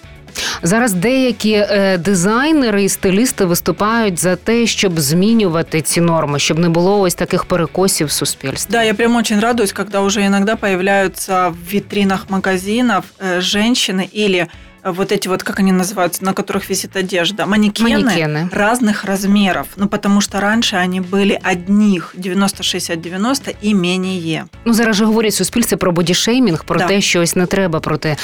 Зараз 0.63 0.93
деякі 0.93 1.53
е, 1.53 1.99
дизайнери 1.99 2.85
і 2.85 2.89
стилісти 2.89 3.45
виступають 3.45 4.19
за 4.19 4.37
те, 4.37 4.67
щоб 4.67 5.01
змінювати 5.01 5.81
ці 5.81 6.01
норми, 6.01 6.39
щоб 6.39 6.59
не 6.59 6.69
було 6.69 7.01
ось 7.01 7.15
таких 7.15 7.45
перекосів 7.45 8.07
в 8.07 8.11
суспільстві. 8.11 8.73
Да, 8.73 8.83
я 8.83 8.95
прям 8.95 9.17
очень 9.17 9.41
радуюсь, 9.41 9.73
когда 9.73 10.01
уже 10.01 10.27
иногда 10.27 10.57
появляются 10.57 11.49
в 11.49 11.57
витринах 11.73 12.31
магазинов 12.31 13.05
э, 13.19 13.41
женщины 13.41 14.09
или 14.17 14.47
вот 14.87 15.13
эти 15.13 15.29
вот, 15.29 15.43
как 15.43 15.61
они 15.61 15.73
называются, 15.73 16.25
на 16.25 16.35
которых 16.35 16.69
висит 16.69 16.97
одежда, 16.97 17.47
манекены, 17.47 18.03
манекены. 18.03 18.49
разных 18.53 19.05
размеров. 19.05 19.67
Ну, 19.77 19.89
потому 19.89 20.21
что 20.21 20.41
раньше 20.41 20.77
они 20.77 21.01
были 21.01 21.39
одних 21.53 22.15
90-60-90 22.19 23.55
і 23.63 23.75
менее. 23.75 24.45
Ну, 24.65 24.75
зараз 24.75 24.97
же 24.97 25.05
говорять 25.05 25.35
суспільство 25.35 25.79
про 25.79 25.93
бодішеймінг, 25.93 26.65
про 26.65 26.79
да. 26.79 26.87
те, 26.87 27.01
що 27.01 27.21
ось 27.21 27.37
не 27.37 27.47
треба 27.47 27.81
про 27.81 27.97
те. 27.97 28.17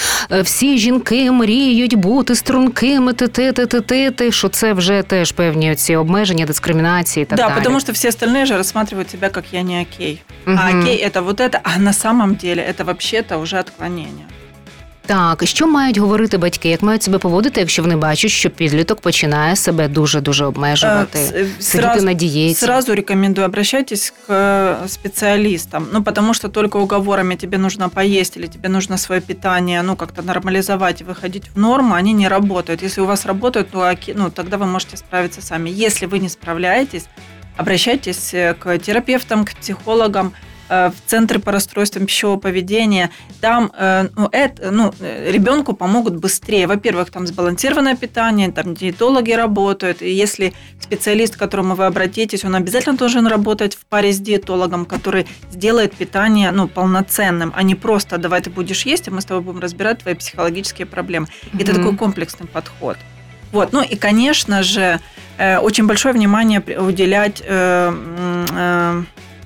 Всі 0.43 0.79
жінки 0.79 1.31
мріють 1.31 1.95
бути 1.95 2.35
стрункими, 2.35 3.13
ти-ти-ти-ти-ти, 3.13 4.33
що 4.33 4.49
це 4.49 4.73
вже 4.73 5.03
теж 5.03 5.33
певні 5.33 5.75
ці 5.75 5.97
обмеження, 5.97 6.47
дискримінації 6.47 7.23
і 7.23 7.27
так 7.27 7.37
да, 7.37 7.43
далі. 7.43 7.55
Да, 7.55 7.61
потому 7.61 7.81
что 7.81 7.93
все 7.93 8.09
остальные 8.09 8.47
же 8.47 8.57
рассматривают 8.57 9.09
тебя 9.09 9.29
как 9.29 9.45
я 9.53 9.63
не 9.63 9.81
окей. 9.83 10.23
Угу. 10.47 10.59
А 10.61 10.81
окей 10.81 11.05
это 11.07 11.23
вот 11.23 11.41
это, 11.41 11.61
а 11.63 11.79
на 11.79 11.93
самом 11.93 12.35
деле 12.35 12.63
это 12.63 12.85
вообще-то 12.85 13.37
уже 13.39 13.59
отклонение. 13.59 14.27
Так, 15.09 15.47
що 15.47 15.67
мають 15.67 15.99
говорити 15.99 16.39
батьки? 16.39 16.69
Як 16.69 16.83
мають 16.83 17.03
себе 17.03 17.19
поводити, 17.19 17.61
якщо 17.61 17.83
вони 17.83 17.97
бачать, 17.97 18.31
що 18.31 18.51
підліток 18.51 19.01
починає 19.01 19.57
себе 19.57 19.89
дуже 19.89 20.21
дуже 20.21 20.45
обмежувати, 20.45 21.19
сидіти 21.19 21.63
сразу, 21.63 22.07
на 22.07 22.13
дієті? 22.13 22.55
Сразу 22.55 22.95
рекомендую 22.95 23.47
обращайтесь 23.47 24.13
к 24.27 24.77
специалистам, 24.87 25.87
ну 25.93 26.03
потому 26.03 26.35
что 26.35 26.49
только 26.49 26.81
уговорами 26.81 27.37
тебе 27.37 27.59
нужно 27.59 27.89
поесть 27.89 28.37
или 28.37 28.47
тебе 28.47 28.69
нужно 28.69 28.99
свое 28.99 29.21
питание, 29.21 29.83
ну 29.83 29.97
как-то 29.97 30.23
нормализовать 30.23 31.01
и 31.01 31.05
выходить 31.05 31.45
в 31.55 31.59
норму, 31.59 31.95
они 31.95 32.13
не 32.13 32.29
работают. 32.29 32.83
Если 32.83 33.01
у 33.01 33.07
вас 33.07 33.27
работают, 33.27 33.71
то 33.71 33.91
ну, 34.15 34.31
тогда 34.31 34.57
вы 34.57 34.67
можете 34.67 34.97
справиться 34.97 35.41
сами. 35.41 35.71
Если 35.71 36.07
вы 36.07 36.19
не 36.19 36.29
справляетесь, 36.29 37.07
обращайтесь 37.57 38.35
к 38.59 38.79
терапевтам, 38.79 39.45
к 39.45 39.55
психологам, 39.61 40.33
Э, 40.33 40.52
в 40.90 41.10
центры 41.10 41.40
по 41.40 41.52
расстройствам 41.52 42.06
пищевого 42.06 42.40
поведения, 42.40 43.10
там 43.42 43.72
э, 43.78 44.08
ну, 44.16 44.30
это, 44.32 44.72
ну, 44.72 44.94
ребенку 45.00 45.74
помогут 45.74 46.16
быстрее. 46.16 46.68
Во-первых, 46.68 47.12
там 47.12 47.28
сбалансированное 47.28 47.96
питание, 47.96 48.52
там 48.52 48.74
диетологи 48.74 49.32
работают, 49.32 50.02
и 50.02 50.12
если 50.12 50.54
специалист, 50.80 51.36
к 51.36 51.40
которому 51.40 51.76
вы 51.76 51.86
обратитесь, 51.86 52.46
он 52.46 52.56
обязательно 52.56 52.98
должен 52.98 53.28
работать 53.28 53.76
в 53.76 53.86
паре 53.86 54.12
с 54.12 54.20
диетологом, 54.20 54.86
который 54.86 55.28
сделает 55.52 55.96
питание 55.96 56.52
ну, 56.52 56.68
полноценным, 56.68 57.54
а 57.56 57.64
не 57.64 57.76
просто 57.76 58.18
«давай 58.18 58.42
ты 58.42 58.50
будешь 58.50 58.86
есть, 58.86 59.08
а 59.08 59.12
мы 59.12 59.22
с 59.22 59.26
тобой 59.26 59.44
будем 59.44 59.60
разбирать 59.60 60.00
твои 60.00 60.14
психологические 60.14 60.88
проблемы». 60.88 61.28
Mm-hmm. 61.28 61.62
Это 61.62 61.76
такой 61.76 61.96
комплексный 61.96 62.48
подход. 62.48 62.98
Вот. 63.52 63.72
Ну 63.72 63.84
и, 63.84 63.96
конечно 63.96 64.64
же, 64.64 65.00
э, 65.38 65.60
очень 65.60 65.86
большое 65.86 66.14
внимание 66.14 66.60
уделять 66.60 67.44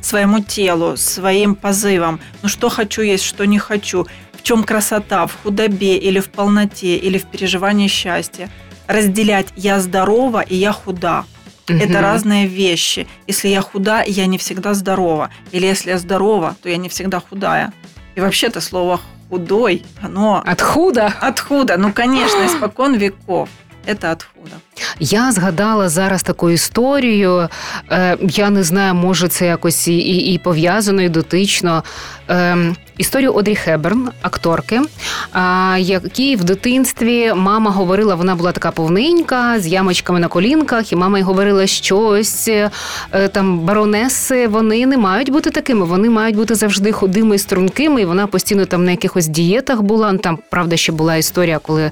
своему 0.08 0.40
телу, 0.40 0.98
своим 0.98 1.56
позывам. 1.56 2.20
Ну, 2.42 2.50
что 2.50 2.70
хочу 2.70 3.02
есть, 3.02 3.24
что 3.24 3.46
не 3.46 3.60
хочу. 3.60 4.08
В 4.34 4.44
чем 4.44 4.64
красота, 4.64 5.28
в 5.28 5.36
худобе 5.44 5.98
или 5.98 6.20
в 6.20 6.30
полноте, 6.30 6.96
или 6.96 7.18
в 7.18 7.26
переживании 7.26 7.88
счастья. 7.88 8.50
Разделять 8.88 9.48
«я 9.56 9.80
здорова» 9.80 10.42
и 10.42 10.56
«я 10.56 10.72
худа». 10.72 11.26
Угу. 11.70 11.78
Это 11.78 12.00
разные 12.02 12.48
вещи. 12.48 13.08
Если 13.28 13.50
я 13.50 13.62
худа, 13.62 14.02
я 14.08 14.26
не 14.26 14.38
всегда 14.38 14.74
здорова. 14.74 15.30
Или 15.52 15.66
если 15.66 15.90
я 15.90 15.98
здорова, 15.98 16.56
то 16.62 16.70
я 16.70 16.78
не 16.78 16.88
всегда 16.88 17.20
худая. 17.20 17.74
И 18.16 18.22
вообще-то 18.22 18.62
слово 18.62 19.02
худой, 19.30 19.84
оно... 20.02 20.42
От 20.46 20.62
худа? 20.62 21.14
От 21.20 21.42
худа, 21.42 21.78
ну, 21.78 21.92
конечно, 21.92 22.46
испокон 22.46 22.96
веков. 22.96 23.50
Это 23.88 24.12
от 24.12 24.24
худа. 24.24 24.56
Я 25.00 25.32
згадала 25.32 25.90
зараз 25.90 26.24
таку 26.24 26.50
історію. 26.50 27.50
Е, 27.92 28.18
Я 28.22 28.50
не 28.50 28.64
знаю, 28.64 28.94
може 28.94 29.28
це 29.28 29.46
якось 29.46 29.88
і 29.88 29.98
і, 29.98 30.34
і 30.34 30.38
пов'язано, 30.38 31.02
і 31.02 31.10
дотично. 31.10 31.84
Е, 32.30 32.58
Історію 32.98 33.34
Одрі 33.34 33.56
Хеберн, 33.56 34.10
акторки, 34.22 34.82
якій 35.78 36.36
в 36.36 36.44
дитинстві 36.44 37.34
мама 37.34 37.72
говорила, 37.72 38.16
вона 38.16 38.36
була 38.36 38.52
така 38.52 38.72
повненька, 38.72 39.60
з 39.60 39.68
ямочками 39.68 40.20
на 40.20 40.28
колінках, 40.28 40.92
і 40.92 40.96
мама 40.96 41.20
й 41.20 41.22
говорила, 41.22 41.68
що 41.68 42.00
ось 42.00 42.48
е, 42.48 42.70
там 43.32 43.60
баронеси 43.60 44.48
вони 44.48 44.86
не 44.86 44.98
мають 44.98 45.32
бути 45.32 45.50
такими, 45.50 45.86
вони 45.86 46.10
мають 46.10 46.36
бути 46.36 46.56
завжди 46.56 46.92
худими 46.92 47.36
і 47.36 47.40
стрункими. 47.40 48.02
І 48.02 48.06
вона 48.06 48.28
постійно 48.28 48.66
там 48.66 48.86
на 48.86 48.92
якихось 48.92 49.28
дієтах 49.28 49.82
була. 49.82 50.18
Там 50.18 50.40
правда 50.50 50.78
ще 50.78 50.92
була 50.92 51.16
історія, 51.16 51.60
коли 51.60 51.92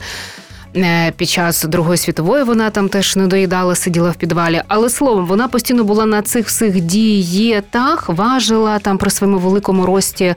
під 1.16 1.28
час 1.28 1.64
Другої 1.64 1.98
світової 1.98 2.44
вона 2.44 2.70
там 2.70 2.88
теж 2.88 3.16
не 3.16 3.26
доїдала, 3.26 3.74
сиділа 3.74 4.10
в 4.10 4.14
підвалі. 4.14 4.62
Але 4.68 4.90
словом, 4.90 5.26
вона 5.26 5.48
постійно 5.48 5.84
була 5.84 6.06
на 6.06 6.22
цих 6.22 6.46
всіх 6.46 6.80
дієтах, 6.80 8.08
важила 8.08 8.78
там 8.78 8.98
при 8.98 9.10
своєму 9.10 9.38
великому 9.38 9.86
рості 9.86 10.34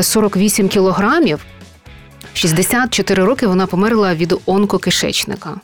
48 0.00 0.66
е, 0.66 0.68
кілограмів. 0.68 1.38
В 2.34 2.38
64 2.38 3.24
роки 3.24 3.46
вона 3.46 3.66
померла 3.66 4.14
від 4.14 4.34
онкокишечника. 4.46 5.60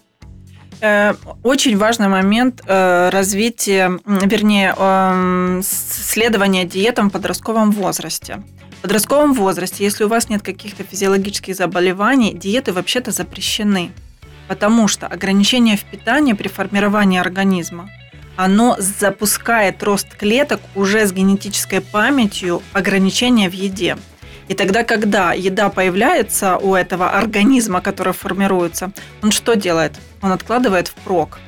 Э, 0.83 1.14
очень 1.45 1.79
важный 1.79 2.09
момент 2.09 2.61
э, 2.67 3.11
развития, 3.11 3.99
вернее, 4.05 4.75
эм, 4.76 5.62
следования 5.62 6.64
диетам 6.64 7.09
в 7.09 7.12
подростковом 7.12 7.71
возрасте. 7.71 8.43
В 8.77 8.81
подростковом 8.81 9.34
возрасте, 9.34 9.84
если 9.84 10.03
у 10.03 10.07
вас 10.07 10.29
нет 10.29 10.43
каких-то 10.43 10.84
физиологических 10.84 11.55
заболеваний, 11.55 12.34
диеты 12.34 12.74
вообще-то 12.74 13.12
запрещены. 13.12 13.91
Потому 14.48 14.88
что 14.88 15.07
ограничение 15.07 15.77
в 15.77 15.84
питании 15.84 16.34
при 16.34 16.48
формировании 16.48 17.19
организма, 17.19 17.89
оно 18.36 18.75
запускает 18.77 19.81
рост 19.81 20.15
клеток 20.15 20.62
уже 20.75 21.05
с 21.07 21.12
генетической 21.12 21.81
памятью 21.81 22.62
ограничения 22.72 23.50
в 23.50 23.53
еде. 23.53 23.98
И 24.48 24.53
тогда, 24.53 24.84
когда 24.84 25.34
еда 25.34 25.69
появляется 25.69 26.57
у 26.57 26.75
этого 26.75 27.10
организма, 27.10 27.81
который 27.81 28.13
формируется, 28.13 28.91
он 29.24 29.31
что 29.31 29.55
делает? 29.55 29.93
Он 30.22 30.31
откладывает 30.31 30.88
в 30.88 30.93
прок. 30.93 31.39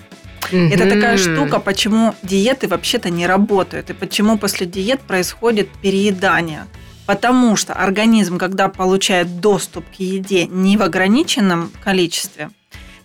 Mm-hmm. 0.52 0.74
Это 0.74 0.90
такая 0.90 1.18
штука, 1.18 1.60
почему 1.60 2.16
диеты 2.24 2.68
вообще-то 2.68 3.12
не 3.12 3.28
работают, 3.28 3.92
и 3.92 3.94
почему 3.94 4.38
после 4.38 4.66
диет 4.66 5.00
происходит 5.02 5.70
переедание. 5.82 6.66
Потому 7.09 7.57
что 7.57 7.75
организм, 7.75 8.39
когда 8.39 8.69
получает 8.69 9.41
доступ 9.41 9.85
к 9.97 10.01
еде 10.01 10.47
не 10.47 10.77
в 10.77 10.83
ограниченном 10.83 11.71
количестве, 11.85 12.51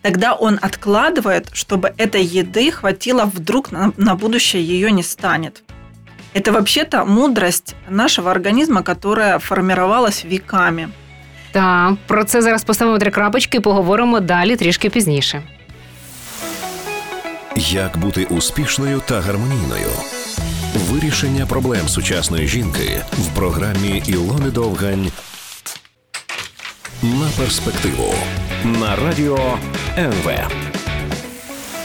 тогда 0.02 0.34
он 0.34 0.60
откладывает, 0.62 1.50
чтобы 1.54 1.94
этой 1.98 2.24
еды 2.24 2.72
хватило 2.72 3.26
вдруг 3.26 3.72
на, 3.72 3.92
на 3.98 4.16
будущее 4.16 4.64
ее 4.64 4.92
не 4.92 5.04
станет. 5.04 5.64
Это 6.34 6.52
вообще-то 6.52 7.06
мудрость 7.06 7.76
нашего 7.90 8.32
организма, 8.32 8.84
которая 8.84 9.40
формировалась 9.40 10.24
веками. 10.24 10.90
Так, 11.52 11.96
про 12.08 12.24
це 12.24 12.42
зараз 12.42 12.64
поставимо 12.64 13.00
три 13.00 13.12
крапочки 13.12 13.58
і 13.58 13.62
поговоримо 13.62 14.20
далі 14.20 14.56
трішки 14.56 14.90
пізніше. 14.90 15.44
Як 17.56 17.98
бути 17.98 18.26
успішною 18.26 19.02
та 19.06 19.22
гармонійною? 19.22 19.90
Вирішення 20.75 21.47
проблем 21.47 21.89
сучасної 21.89 22.49
жінки 22.49 23.01
в 23.13 23.37
програмі 23.37 24.03
Ілони 24.07 24.51
Довгань 24.51 25.11
на 27.03 27.29
перспективу 27.39 28.15
на 28.65 28.97
радіо 28.97 29.59
НВ. 29.99 30.31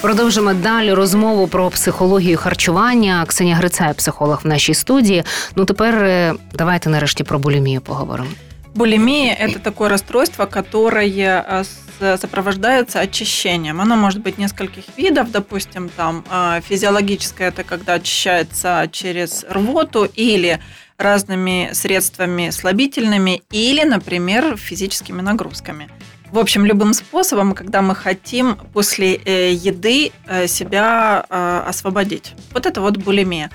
Продовжимо 0.01 0.53
далі 0.53 0.93
розмову 0.93 1.47
про 1.47 1.69
психологію 1.69 2.37
харчування. 2.37 3.25
Ксенія 3.27 3.55
Грицай, 3.55 3.93
психолог 3.93 4.41
в 4.43 4.47
нашій 4.47 4.73
студії. 4.73 5.23
Ну 5.55 5.65
тепер 5.65 5.95
е, 5.95 6.33
давайте 6.53 6.89
нарешті 6.89 7.23
про 7.23 7.39
булімію 7.39 7.81
поговоримо. 7.81 8.29
Булимия– 8.75 9.37
это 9.41 9.59
такое 9.59 9.89
расстройство, 9.89 10.45
которое 10.45 11.07
э, 11.07 11.65
сопровождается 11.99 12.99
очищением. 12.99 13.81
Оно 13.81 13.95
может 13.95 14.21
быть 14.21 14.37
нескольких 14.37 14.83
видов. 14.97 15.31
Допустим, 15.31 15.89
там 15.89 16.23
э, 16.29 16.61
физиологическое– 16.67 17.47
это 17.49 17.63
когда 17.63 17.93
очищается 17.93 18.89
через 18.91 19.45
рвоту 19.49 20.05
или 20.05 20.59
разными 20.97 21.69
средствами 21.73 22.49
слабительными, 22.49 23.41
или, 23.51 23.83
например, 23.83 24.57
физическими 24.57 25.21
нагрузками. 25.21 25.89
В 26.31 26.37
общем, 26.39 26.65
любым 26.65 26.93
способом, 26.93 27.53
когда 27.53 27.81
мы 27.81 27.95
хотим 27.95 28.55
после 28.73 29.15
э, 29.15 29.53
еды 29.53 30.11
себя 30.47 31.21
освободить. 31.67 32.33
Вот 32.53 32.65
это 32.65 32.81
вот 32.81 32.97
булимия. 32.97 33.49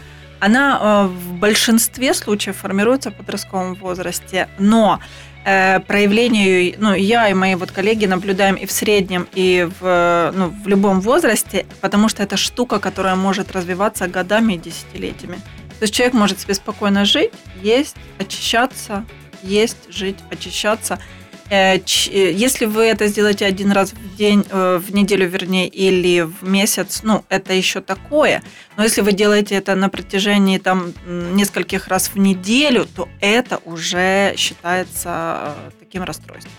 Она 0.44 0.78
э, 0.78 1.06
в 1.06 1.32
большинстве 1.38 2.12
случаев 2.12 2.58
формируется 2.58 3.10
в 3.10 3.14
подростковом 3.14 3.74
возрасте, 3.76 4.48
но 4.58 5.00
э, 5.00 5.33
проявлению, 5.44 6.74
ну, 6.78 6.94
я 6.94 7.28
и 7.28 7.34
мои 7.34 7.54
вот 7.54 7.70
коллеги 7.70 8.06
наблюдаем 8.06 8.54
и 8.54 8.64
в 8.66 8.72
среднем, 8.72 9.28
и 9.34 9.68
в, 9.80 10.32
ну, 10.34 10.48
в 10.48 10.66
любом 10.66 11.00
возрасте, 11.00 11.66
потому 11.80 12.08
что 12.08 12.22
это 12.22 12.36
штука, 12.36 12.78
которая 12.78 13.14
может 13.14 13.52
развиваться 13.52 14.08
годами 14.08 14.54
и 14.54 14.58
десятилетиями. 14.58 15.36
То 15.78 15.82
есть 15.82 15.94
человек 15.94 16.14
может 16.14 16.40
себе 16.40 16.54
спокойно 16.54 17.04
жить, 17.04 17.32
есть, 17.62 17.96
очищаться, 18.18 19.04
есть, 19.42 19.76
жить, 19.90 20.16
очищаться– 20.30 20.98
Э, 21.08 21.24
э, 21.24 21.24
если 21.50 22.66
вы 22.66 22.84
это 22.84 23.06
сделаете 23.06 23.46
один 23.46 23.72
раз 23.72 23.92
в 23.92 24.16
день, 24.16 24.44
э, 24.50 24.80
в 24.84 24.95
неделю, 24.95 25.28
вернее, 25.28 25.69
или 25.69 26.23
в 26.23 26.49
месяц, 26.49 27.00
ну, 27.02 27.25
это 27.28 27.52
еще 27.52 27.80
такое. 27.80 28.42
Но 28.76 28.84
если 28.84 29.02
вы 29.02 29.12
делаете 29.12 29.54
это 29.56 29.75
на 29.75 29.88
протяжении 29.88 30.58
там 30.58 30.92
нескольких 31.06 31.88
раз 31.88 32.10
в 32.14 32.19
неделю, 32.19 32.86
то 32.97 33.08
это 33.21 33.58
уже 33.64 34.34
считается 34.36 35.54
таким 35.80 36.02
расстройством. 36.02 36.52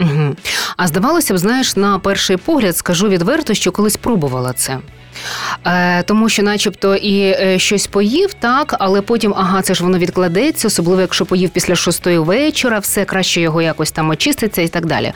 Угу. 0.00 0.36
А 0.76 0.86
здавалося 0.86 1.34
б, 1.34 1.38
знаєш, 1.38 1.76
на 1.76 1.98
перший 1.98 2.36
погляд 2.36 2.76
скажу 2.76 3.08
відверто, 3.08 3.54
що 3.54 3.72
колись 3.72 3.96
пробувала 3.96 4.52
це. 4.52 4.78
Е, 5.66 6.02
Тому 6.02 6.28
що, 6.28 6.42
начебто, 6.42 6.96
і 6.96 7.20
е, 7.20 7.58
щось 7.58 7.86
поїв, 7.86 8.34
так, 8.34 8.76
але 8.78 9.00
потім, 9.00 9.34
ага, 9.36 9.62
це 9.62 9.74
ж 9.74 9.84
воно 9.84 9.98
відкладеться, 9.98 10.68
особливо 10.68 11.00
якщо 11.00 11.26
поїв 11.26 11.50
після 11.50 11.76
шостої 11.76 12.18
вечора, 12.18 12.78
все 12.78 13.04
краще 13.04 13.40
його 13.40 13.62
якось 13.62 13.90
там 13.90 14.10
очиститься 14.10 14.62
і 14.62 14.68
так 14.68 14.86
далі. 14.86 15.12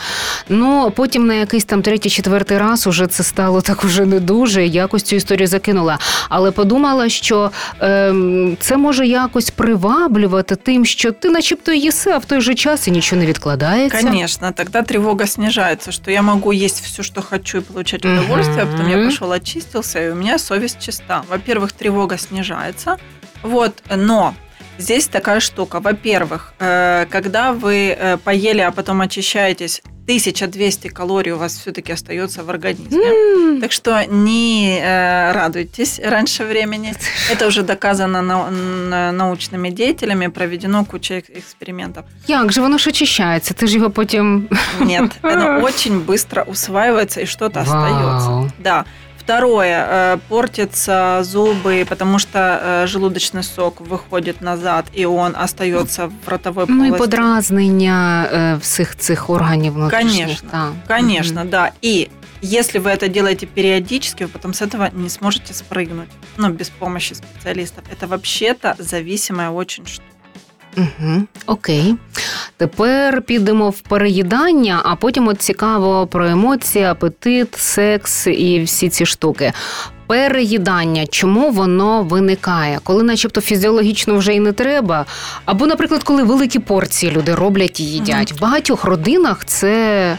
Ну 0.49 0.93
потім 0.97 1.27
на 1.27 1.35
якийсь 1.35 1.65
там 1.65 1.83
третій, 1.83 2.11
четвертий 2.11 2.59
раз 2.59 2.87
уже 2.87 3.07
це 3.07 3.23
стало 3.23 3.61
так 3.71 3.85
уже 3.85 4.07
не 4.07 4.21
дуже. 4.21 4.67
Якось 4.67 5.03
цю 5.03 5.17
історію 5.17 5.47
закинула. 5.47 5.99
Але 6.29 6.51
подумала, 6.51 7.09
що 7.09 7.51
е, 7.83 8.15
це 8.61 8.77
може 8.77 9.07
якось 9.07 9.51
приваблювати 9.51 10.57
тим, 10.57 10.85
що 10.85 11.13
ти, 11.13 11.29
начебто, 11.29 11.73
їси, 11.73 12.11
а 12.11 12.19
в 12.19 12.25
той 12.25 12.41
же 12.41 12.55
час 12.55 12.89
і 12.89 12.91
нічого 12.91 13.21
не 13.21 13.27
відкладається. 13.27 14.01
Звісно, 14.13 14.53
тоді 14.57 14.87
тривога 14.87 15.27
снижається, 15.27 15.93
що 15.93 16.11
я 16.11 16.23
можу 16.23 16.53
їсти 16.53 16.83
все, 16.85 17.03
що 17.03 17.23
хочу, 17.23 17.59
і 17.59 17.61
отримати 17.79 18.09
удовольствие, 18.09 18.63
а 18.63 18.77
потім 18.77 18.91
я 18.91 19.07
пішов 19.07 19.31
очистився, 19.31 19.90
очистился, 19.91 20.07
и 20.07 20.11
у 20.11 20.15
меня 20.15 20.39
совесть 20.39 20.81
чиста. 20.81 21.23
Во-первых, 21.29 21.73
тревога 21.73 22.19
снижается, 22.19 22.99
вот, 23.43 23.83
но 23.97 24.35
здесь 24.79 25.09
такая 25.09 25.41
штука. 25.41 25.81
Во-первых, 25.81 26.53
э, 26.59 27.07
когда 27.11 27.53
вы 27.53 27.97
э, 27.99 28.17
поели, 28.19 28.61
а 28.61 28.71
потом 28.71 29.01
очищаетесь, 29.01 29.83
1200 30.05 30.89
калорий 30.89 31.33
у 31.33 31.37
вас 31.39 31.55
все-таки 31.55 31.93
остается 31.93 32.43
в 32.43 32.51
организме. 32.51 32.99
Mm. 32.99 33.61
Так 33.61 33.73
что 33.73 34.05
не 34.07 34.81
э, 34.81 35.33
радуйтесь 35.33 36.01
раньше 36.05 36.45
времени. 36.45 36.95
Это 37.31 37.47
уже 37.47 37.63
доказано 37.63 38.23
научными 39.13 39.71
деятелями, 39.71 40.29
проведено 40.29 40.85
куча 40.85 41.19
экспериментов. 41.19 42.05
Як 42.27 42.53
же 42.53 42.61
воно 42.61 42.79
ж 42.79 42.89
очищается? 42.89 43.55
Ты 43.55 43.67
же 43.67 43.77
его 43.77 43.91
потом... 43.91 44.49
Нет, 44.81 45.13
оно 45.23 45.65
очень 45.65 46.01
быстро 46.01 46.43
усваивается 46.43 47.21
и 47.21 47.27
что-то 47.27 47.61
остается. 47.61 48.53
Да. 48.59 48.85
Второе, 49.30 49.88
э, 49.90 50.18
портятся 50.30 51.22
зубы, 51.24 51.86
потому 51.90 52.20
что 52.20 52.40
э, 52.40 52.88
желудочный 52.88 53.44
сок 53.44 53.82
выходит 53.82 54.42
назад, 54.42 54.86
и 54.94 55.06
он 55.06 55.36
остается 55.36 56.12
в 56.26 56.28
ротовой 56.28 56.68
полости. 56.68 56.90
Ну 56.90 56.96
и 56.96 57.00
подразнення 57.00 58.30
э, 58.32 58.60
всех 58.60 58.96
цих 58.96 59.30
органів 59.30 59.74
внутрішніх. 59.74 60.12
Конечно, 60.14 60.50
да. 60.52 60.96
конечно, 60.96 61.40
mm-hmm. 61.40 61.50
да. 61.50 61.72
И 61.82 62.10
если 62.42 62.80
вы 62.80 62.92
это 62.92 63.08
делаете 63.08 63.48
периодически, 63.48 64.24
вы 64.24 64.30
потом 64.30 64.54
с 64.54 64.62
этого 64.62 64.92
не 64.94 65.10
сможете 65.10 65.54
спрыгнуть, 65.54 66.10
ну, 66.38 66.50
без 66.50 66.70
помощи 66.70 67.14
специалистов. 67.14 67.84
Это 67.92 68.08
вообще-то 68.08 68.76
зависимая 68.78 69.50
очень 69.50 69.88
штука. 69.88 70.10
Угу, 70.78 71.28
Окей. 71.46 71.98
Тепер 72.60 73.22
підемо 73.22 73.70
в 73.70 73.82
переїдання, 73.82 74.82
а 74.84 74.96
потім 74.96 75.28
от 75.28 75.42
цікаво 75.42 76.08
про 76.08 76.28
емоції, 76.28 76.86
апетит, 76.86 77.56
секс 77.56 78.28
і 78.28 78.64
всі 78.64 78.90
ці 78.90 79.06
штуки. 79.06 79.54
Переїдання, 80.08 81.08
чому 81.08 81.52
воно 81.52 82.04
виникає, 82.04 82.80
коли, 82.84 83.04
начебто, 83.04 83.42
фізіологічно 83.42 84.16
вже 84.16 84.34
і 84.34 84.40
не 84.40 84.52
треба. 84.52 85.06
Або, 85.46 85.68
наприклад, 85.68 86.04
коли 86.04 86.24
великі 86.24 86.60
порції 86.60 87.12
люди 87.12 87.36
роблять 87.36 87.80
і 87.80 87.84
їдять. 87.84 88.32
В 88.32 88.42
багатьох 88.42 88.84
родинах 88.84 89.46
це. 89.46 90.18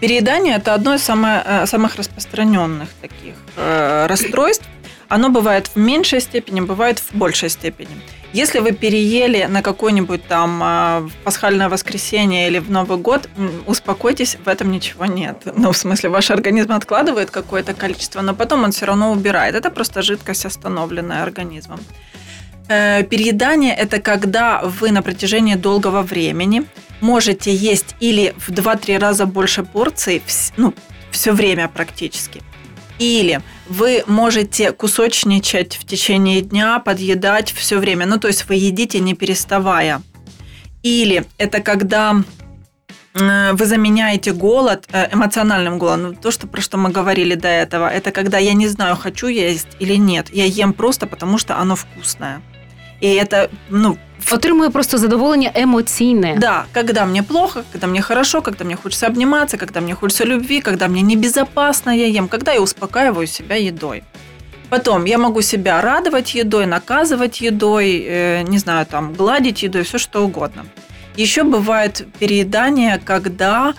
Переедание – 0.00 0.58
это 0.58 0.74
одно 0.74 0.94
из 0.94 1.02
самых, 1.02 1.44
э, 1.46 1.66
самых 1.66 1.96
распространенных 1.96 2.88
таких 3.00 3.34
э, 3.58 4.06
расстройств. 4.06 4.64
Оно 5.08 5.28
бывает 5.28 5.70
в 5.74 5.78
меньшей 5.78 6.20
степени, 6.20 6.60
бывает 6.60 7.00
в 7.00 7.14
большей 7.14 7.50
степени. 7.50 7.90
Если 8.35 8.59
вы 8.59 8.73
переели 8.73 9.45
на 9.45 9.61
какое-нибудь 9.61 10.27
там 10.27 10.59
а, 10.61 11.07
пасхальное 11.23 11.69
воскресенье 11.69 12.47
или 12.47 12.59
в 12.59 12.69
Новый 12.69 12.97
год, 12.97 13.29
успокойтесь, 13.65 14.37
в 14.43 14.49
этом 14.49 14.71
ничего 14.71 15.05
нет. 15.05 15.37
Ну, 15.55 15.71
в 15.71 15.77
смысле, 15.77 16.09
ваш 16.09 16.31
организм 16.31 16.73
откладывает 16.73 17.31
какое-то 17.31 17.73
количество, 17.73 18.21
но 18.21 18.35
потом 18.35 18.65
он 18.65 18.71
все 18.71 18.87
равно 18.87 19.13
убирает. 19.13 19.55
Это 19.55 19.69
просто 19.71 20.01
жидкость, 20.01 20.45
остановленная 20.45 21.23
организмом. 21.23 21.79
Э, 22.67 23.03
переедание– 23.03 23.73
это 23.77 24.01
когда 24.01 24.61
вы 24.63 24.91
на 24.91 25.01
протяжении 25.01 25.55
долгого 25.55 26.01
времени 26.01 26.63
можете 26.99 27.55
есть 27.55 27.95
или 28.01 28.33
в 28.37 28.49
2-3 28.51 28.99
раза 28.99 29.25
больше 29.25 29.63
порций, 29.63 30.21
ну, 30.57 30.73
все 31.09 31.31
время 31.31 31.69
практически. 31.69 32.41
Или 32.99 33.41
вы 33.67 34.03
можете 34.07 34.71
кусочничать 34.71 35.75
в 35.75 35.85
течение 35.85 36.41
дня, 36.41 36.79
подъедать 36.79 37.51
все 37.51 37.77
время. 37.77 38.05
Ну, 38.05 38.19
то 38.19 38.27
есть 38.27 38.47
вы 38.47 38.55
едите 38.55 38.99
не 38.99 39.13
переставая. 39.13 40.01
Или 40.81 41.25
это 41.37 41.61
когда 41.61 42.23
э, 43.13 43.53
вы 43.53 43.65
заменяете 43.65 44.31
голод 44.31 44.85
э, 44.91 45.13
эмоциональным 45.13 45.77
голодом. 45.77 46.15
То, 46.15 46.31
что, 46.31 46.47
про 46.47 46.61
что 46.61 46.77
мы 46.77 46.89
говорили 46.89 47.35
до 47.35 47.47
этого, 47.47 47.89
это 47.89 48.11
когда 48.11 48.37
я 48.37 48.53
не 48.53 48.67
знаю, 48.67 48.95
хочу 48.95 49.27
есть 49.27 49.67
или 49.79 49.95
нет. 49.95 50.27
Я 50.31 50.45
ем 50.45 50.73
просто 50.73 51.07
потому, 51.07 51.37
что 51.37 51.57
оно 51.57 51.75
вкусное. 51.75 52.41
И 53.01 53.07
это, 53.07 53.49
ну, 53.69 53.97
Отримує 54.31 54.69
просто 54.69 54.97
задоволення 54.97 55.51
емоційне. 55.53 56.37
Да, 56.39 56.65
когда 56.73 57.05
мне 57.05 57.23
плохо, 57.23 57.63
когда 57.71 57.87
мне 57.87 58.01
хорошо, 58.01 58.41
когда 58.41 58.65
мне 58.65 58.75
хочется 58.75 59.07
обниматься, 59.07 59.57
когда 59.57 59.81
мне 59.81 59.95
хочется 59.95 60.25
любви, 60.25 60.61
когда 60.61 60.87
мне 60.87 61.01
небезопасно 61.01 61.91
я 61.91 62.07
ем, 62.07 62.27
когда 62.27 62.53
я 62.53 62.61
успокаиваю 62.61 63.27
себя 63.27 63.55
едой. 63.55 64.03
Потом 64.69 65.05
я 65.05 65.17
могу 65.17 65.41
себя 65.41 65.81
радовать 65.81 66.35
едой, 66.35 66.65
наказывать 66.65 67.41
едой, 67.41 68.05
э, 68.07 68.41
не 68.47 68.57
знаю, 68.57 68.85
там, 68.85 69.13
гладить 69.13 69.63
едой, 69.63 69.83
все 69.83 69.97
что 69.97 70.25
угодно. 70.25 70.65
Еще 71.17 71.43
бывает 71.43 72.05
переедание, 72.19 73.01
когда 73.05 73.73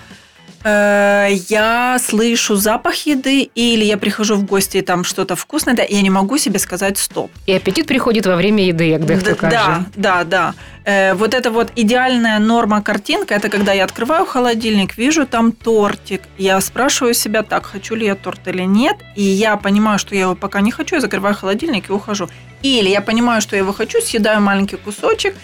я 0.70 1.98
слышу 2.00 2.56
запах 2.56 3.06
еды, 3.06 3.50
или 3.54 3.84
я 3.84 3.96
прихожу 3.96 4.36
в 4.36 4.44
гости, 4.44 4.78
и 4.78 4.82
там 4.82 5.04
что-то 5.04 5.36
вкусное, 5.36 5.74
да, 5.76 5.82
и 5.82 5.94
я 5.94 6.02
не 6.02 6.10
могу 6.10 6.38
себе 6.38 6.58
сказать 6.58 6.98
стоп. 6.98 7.30
І 7.46 7.54
апетит 7.54 7.86
приходить 7.86 8.26
во 8.26 8.36
время 8.36 8.60
їди, 8.62 8.86
як 8.88 9.04
дехто 9.04 9.30
Да, 9.30 9.36
каже. 9.36 9.56
да, 9.56 9.84
да, 9.96 10.24
да. 10.24 10.54
Э, 10.84 11.14
вот 11.14 11.34
это 11.34 11.50
вот 11.50 11.68
идеальная 11.76 12.38
норма 12.38 12.80
картинка, 12.80 13.34
это 13.34 13.48
когда 13.48 13.72
я 13.72 13.84
открываю 13.84 14.24
холодильник, 14.26 14.98
вижу 14.98 15.26
там 15.26 15.52
тортик, 15.52 16.20
я 16.38 16.60
спрашиваю 16.60 17.14
себя 17.14 17.42
так, 17.42 17.66
хочу 17.66 17.96
ли 17.96 18.06
я 18.06 18.14
торт 18.14 18.48
или 18.48 18.62
нет, 18.66 18.96
и 19.16 19.22
я 19.22 19.56
понимаю, 19.56 19.98
что 19.98 20.14
я 20.14 20.20
его 20.22 20.34
пока 20.34 20.60
не 20.60 20.70
хочу, 20.70 20.94
я 20.96 21.00
закрываю 21.00 21.34
холодильник 21.34 21.90
и 21.90 21.92
ухожу. 21.92 22.28
Или 22.62 22.88
я 22.90 23.00
понимаю, 23.00 23.40
что 23.40 23.56
я 23.56 23.62
его 23.62 23.72
хочу, 23.72 24.00
съедаю 24.00 24.40
маленький 24.40 24.76
кусочек, 24.76 25.34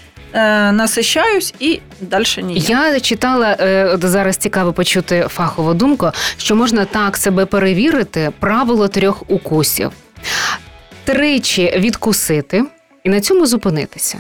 насыщаюсь 0.72 1.54
и 1.62 1.80
дальше 2.00 2.42
не 2.42 2.52
ем. 2.52 2.62
Я 2.68 3.00
читала 3.00 3.56
е, 3.60 3.98
зараз 4.02 4.36
цікаво 4.36 4.72
почути 4.72 5.26
фахову 5.28 5.74
думку, 5.74 6.10
що 6.36 6.56
можна 6.56 6.84
так 6.84 7.16
себе 7.16 7.46
перевірити 7.46 8.32
правило 8.40 8.88
трьох 8.88 9.22
укусів: 9.30 9.90
тричі 11.04 11.74
відкусити 11.78 12.64
і 13.04 13.08
на 13.08 13.20
цьому 13.20 13.46
зупинитися. 13.46 14.18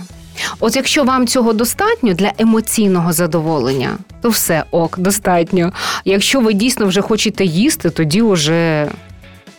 От 0.60 0.76
якщо 0.76 1.04
вам 1.04 1.26
цього 1.26 1.52
достатньо 1.52 2.14
для 2.14 2.32
емоційного 2.38 3.12
задоволення, 3.12 3.98
то 4.22 4.28
все 4.28 4.64
ок, 4.70 4.98
достатньо. 4.98 5.72
Якщо 6.04 6.40
ви 6.40 6.52
дійсно 6.52 6.86
вже 6.86 7.00
хочете 7.00 7.44
їсти, 7.44 7.90
тоді 7.90 8.22
вже 8.22 8.88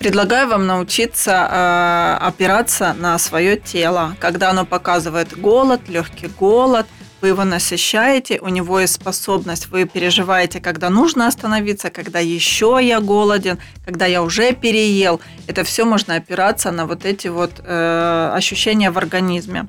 Предлагаю 0.04 0.50
вам 0.50 0.68
научиться 0.68 1.32
э, 1.32 2.26
опираться 2.26 2.94
на 3.00 3.18
свое 3.18 3.56
тело. 3.56 4.18
Когда 4.20 4.50
оно 4.50 4.66
показывает 4.66 5.40
голод, 5.40 5.88
легкий 5.88 6.28
голод, 6.28 6.86
вы 7.22 7.30
его 7.30 7.46
насыщаете, 7.46 8.38
у 8.42 8.50
него 8.50 8.82
есть 8.82 8.96
способность, 8.96 9.68
вы 9.70 9.86
переживаете, 9.86 10.60
когда 10.60 10.90
нужно 10.90 11.26
остановиться, 11.26 11.90
когда 11.90 12.20
еще 12.20 12.80
я 12.82 13.00
голоден, 13.00 13.60
когда 13.86 14.06
я 14.06 14.24
уже 14.24 14.52
переел. 14.52 15.22
Это 15.48 15.64
все 15.64 15.86
можно 15.86 16.16
опираться 16.16 16.72
на 16.72 16.86
вот 16.86 17.06
эти 17.06 17.30
вот 17.30 17.62
э, 17.64 18.32
ощущения 18.36 18.92
в 18.92 18.98
организме. 18.98 19.68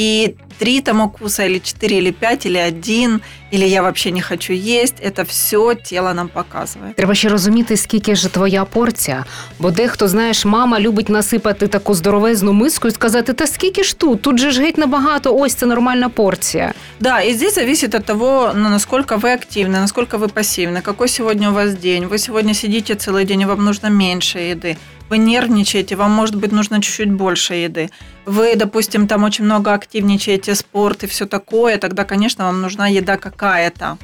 И 0.00 0.36
три 0.58 0.80
там 0.80 1.00
укуса, 1.00 1.44
или 1.44 1.58
четыре, 1.58 1.98
или 1.98 2.12
пять, 2.12 2.46
или 2.46 2.56
один, 2.56 3.20
или 3.50 3.64
я 3.64 3.82
вообще 3.82 4.12
не 4.12 4.20
хочу 4.20 4.52
есть, 4.52 4.94
это 5.00 5.24
все 5.24 5.74
тело 5.74 6.12
нам 6.12 6.28
показывает. 6.28 6.94
Треба 6.94 7.14
ще 7.14 7.28
розуміти, 7.28 7.76
скільки 7.76 8.14
ж 8.14 8.28
твоя 8.28 8.64
порція. 8.64 9.24
Бо 9.58 9.70
дехто, 9.70 10.08
знаєш, 10.08 10.44
мама 10.44 10.80
любить 10.80 11.08
насипати 11.08 11.66
таку 11.66 11.94
здоровезну 11.94 12.52
миску 12.52 12.88
і 12.88 12.90
сказати: 12.90 13.32
та 13.32 13.46
скільки 13.46 13.84
ж 13.84 13.98
тут? 13.98 14.22
Тут 14.22 14.38
же 14.38 14.50
ж 14.50 14.62
геть 14.62 14.78
набагато, 14.78 15.36
ось 15.36 15.54
це 15.54 15.66
нормальна 15.66 16.08
порція. 16.08 16.72
Да, 17.00 17.22
и 17.22 17.32
здесь 17.34 17.54
зависит 17.54 17.94
от 17.94 18.04
того, 18.04 18.52
ну, 18.54 18.68
насколько 18.68 19.16
вы 19.16 19.32
активны, 19.32 19.80
насколько 19.80 20.18
вы 20.18 20.28
пассивны, 20.28 20.80
какой 20.82 21.08
сегодня 21.08 21.50
у 21.50 21.52
вас 21.52 21.74
день. 21.74 22.06
Вы 22.06 22.18
сегодня 22.18 22.54
сидите 22.54 22.94
целый 22.94 23.24
день, 23.24 23.40
и 23.40 23.46
вам 23.46 23.64
нужно 23.64 23.90
меньше 23.90 24.38
еды. 24.38 24.76
Вы 25.10 25.18
нервничаете, 25.18 25.96
вам, 25.96 26.10
может 26.10 26.34
быть, 26.34 26.52
нужно 26.52 26.82
чуть-чуть 26.82 27.10
больше 27.10 27.54
еды. 27.54 27.90
Вы, 28.26 28.56
допустим, 28.56 29.06
там 29.06 29.24
очень 29.24 29.44
много 29.44 29.72
активничаете, 29.72 30.54
спорт 30.54 31.04
и 31.04 31.06
все 31.06 31.26
такое, 31.26 31.78
тогда, 31.78 32.04
конечно, 32.04 32.44
вам 32.44 32.60
нужна 32.60 32.88
еда 32.88 33.16
какая-то. 33.16 33.96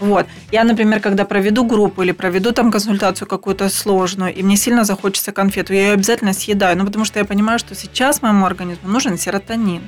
Вот. 0.00 0.26
Я, 0.52 0.64
например, 0.64 1.00
когда 1.00 1.24
проведу 1.24 1.64
группу 1.64 2.02
или 2.02 2.12
проведу 2.12 2.52
там 2.52 2.70
консультацию 2.70 3.28
какую-то 3.28 3.68
сложную, 3.68 4.34
и 4.34 4.42
мне 4.42 4.56
сильно 4.56 4.84
захочется 4.84 5.32
конфету, 5.32 5.72
я 5.72 5.88
ее 5.88 5.92
обязательно 5.92 6.32
съедаю, 6.32 6.76
ну, 6.76 6.84
потому 6.84 7.04
что 7.04 7.18
я 7.18 7.24
понимаю, 7.24 7.58
что 7.58 7.74
сейчас 7.74 8.22
моему 8.22 8.46
организму 8.46 8.88
нужен 8.88 9.18
серотонин. 9.18 9.82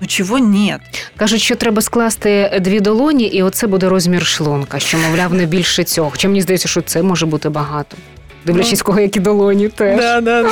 Ну, 0.00 0.06
чего 0.06 0.38
нет? 0.38 0.80
Кажуть, 1.16 1.40
що 1.40 1.54
треба 1.56 1.82
скласти 1.82 2.60
дві 2.60 2.80
долоні, 2.80 3.24
і 3.24 3.42
оце 3.42 3.66
буде 3.66 3.88
розмір 3.88 4.26
шлунка, 4.26 4.78
що, 4.78 4.98
мовляв, 4.98 5.34
не 5.34 5.46
більше 5.46 5.84
цього. 5.84 6.10
Хоча 6.10 6.28
мені 6.28 6.40
здається, 6.40 6.68
що 6.68 6.82
це 6.82 7.02
може 7.02 7.26
бути 7.26 7.48
багато. 7.48 7.96
Дивлячись, 8.45 8.81
кого 8.81 8.99
які 8.99 9.19
долоні 9.19 9.69
теж. 9.69 9.97
да, 9.99 10.21
да. 10.21 10.49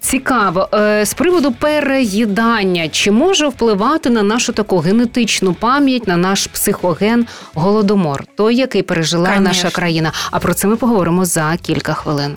Цікаво. 0.00 0.68
Е, 0.74 1.06
З 1.06 1.14
приводу 1.14 1.52
переїдання, 1.52 2.88
чи 2.88 3.10
може 3.10 3.48
впливати 3.48 4.10
на 4.10 4.22
нашу 4.22 4.52
таку 4.52 4.78
генетичну 4.78 5.54
пам'ять, 5.54 6.06
на 6.06 6.16
наш 6.16 6.46
психоген 6.46 7.26
голодомор, 7.54 8.24
той, 8.36 8.56
який 8.56 8.82
пережила 8.82 9.24
Конечно. 9.26 9.48
наша 9.48 9.70
країна. 9.70 10.12
А 10.30 10.38
про 10.38 10.54
це 10.54 10.68
ми 10.68 10.76
поговоримо 10.76 11.24
за 11.24 11.56
кілька 11.62 11.94
хвилин. 11.94 12.34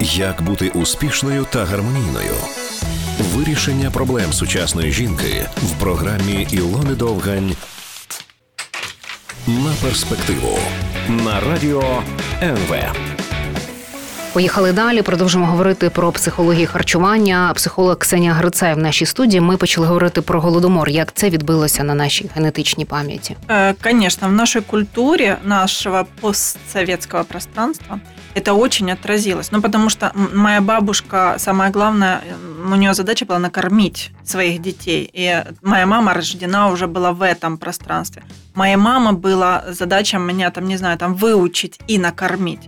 Як 0.00 0.42
бути 0.42 0.68
успішною 0.74 1.46
та 1.50 1.64
гармонійною? 1.64 2.34
Вирішення 3.34 3.90
проблем 3.90 4.32
сучасної 4.32 4.92
жінки 4.92 5.46
в 5.56 5.80
програмі 5.80 6.46
Ілони 6.50 6.94
Довгань 6.94 7.52
на 9.46 9.72
перспективу 9.82 10.58
на 11.08 11.40
радіо 11.40 12.02
НВ. 12.42 12.74
Поїхали 14.32 14.72
далі. 14.72 15.02
Продовжимо 15.02 15.46
говорити 15.46 15.90
про 15.90 16.12
психологію 16.12 16.66
харчування. 16.66 17.52
Психолог 17.54 17.98
Ксенія 17.98 18.32
Грицай 18.32 18.74
в 18.74 18.78
нашій 18.78 19.06
студії. 19.06 19.40
Ми 19.40 19.56
почали 19.56 19.86
говорити 19.86 20.22
про 20.22 20.40
голодомор. 20.40 20.88
Як 20.88 21.12
це 21.12 21.30
відбилося 21.30 21.84
на 21.84 21.94
нашій 21.94 22.30
генетичній 22.34 22.84
пам'яті? 22.84 23.36
Звісно, 23.48 23.74
Конечно, 23.82 24.28
в 24.28 24.32
нашій 24.32 24.60
культурі 24.60 25.34
нашого 25.44 26.06
постсовєтського 26.20 27.24
пространства 27.24 28.00
это 28.35 28.53
очень 28.53 28.91
отразилось. 28.91 29.51
Ну, 29.51 29.61
потому 29.61 29.89
что 29.89 30.05
м- 30.15 30.29
моя 30.35 30.61
бабушка, 30.61 31.35
самое 31.37 31.71
главное, 31.71 32.19
м, 32.65 32.73
у 32.73 32.75
нее 32.75 32.93
задача 32.93 33.25
была 33.25 33.39
накормить 33.39 34.11
своих 34.25 34.59
детей. 34.61 35.09
И 35.13 35.43
моя 35.63 35.85
мама 35.85 36.13
рождена 36.13 36.69
уже 36.71 36.85
была 36.87 37.11
в 37.11 37.21
этом 37.21 37.57
пространстве. 37.57 38.21
Моя 38.55 38.77
мама 38.77 39.11
была 39.13 39.63
задача 39.69 40.17
меня, 40.19 40.49
там, 40.51 40.65
не 40.67 40.77
знаю, 40.77 40.97
там, 40.97 41.13
выучить 41.15 41.79
и 41.89 41.97
накормить. 41.99 42.67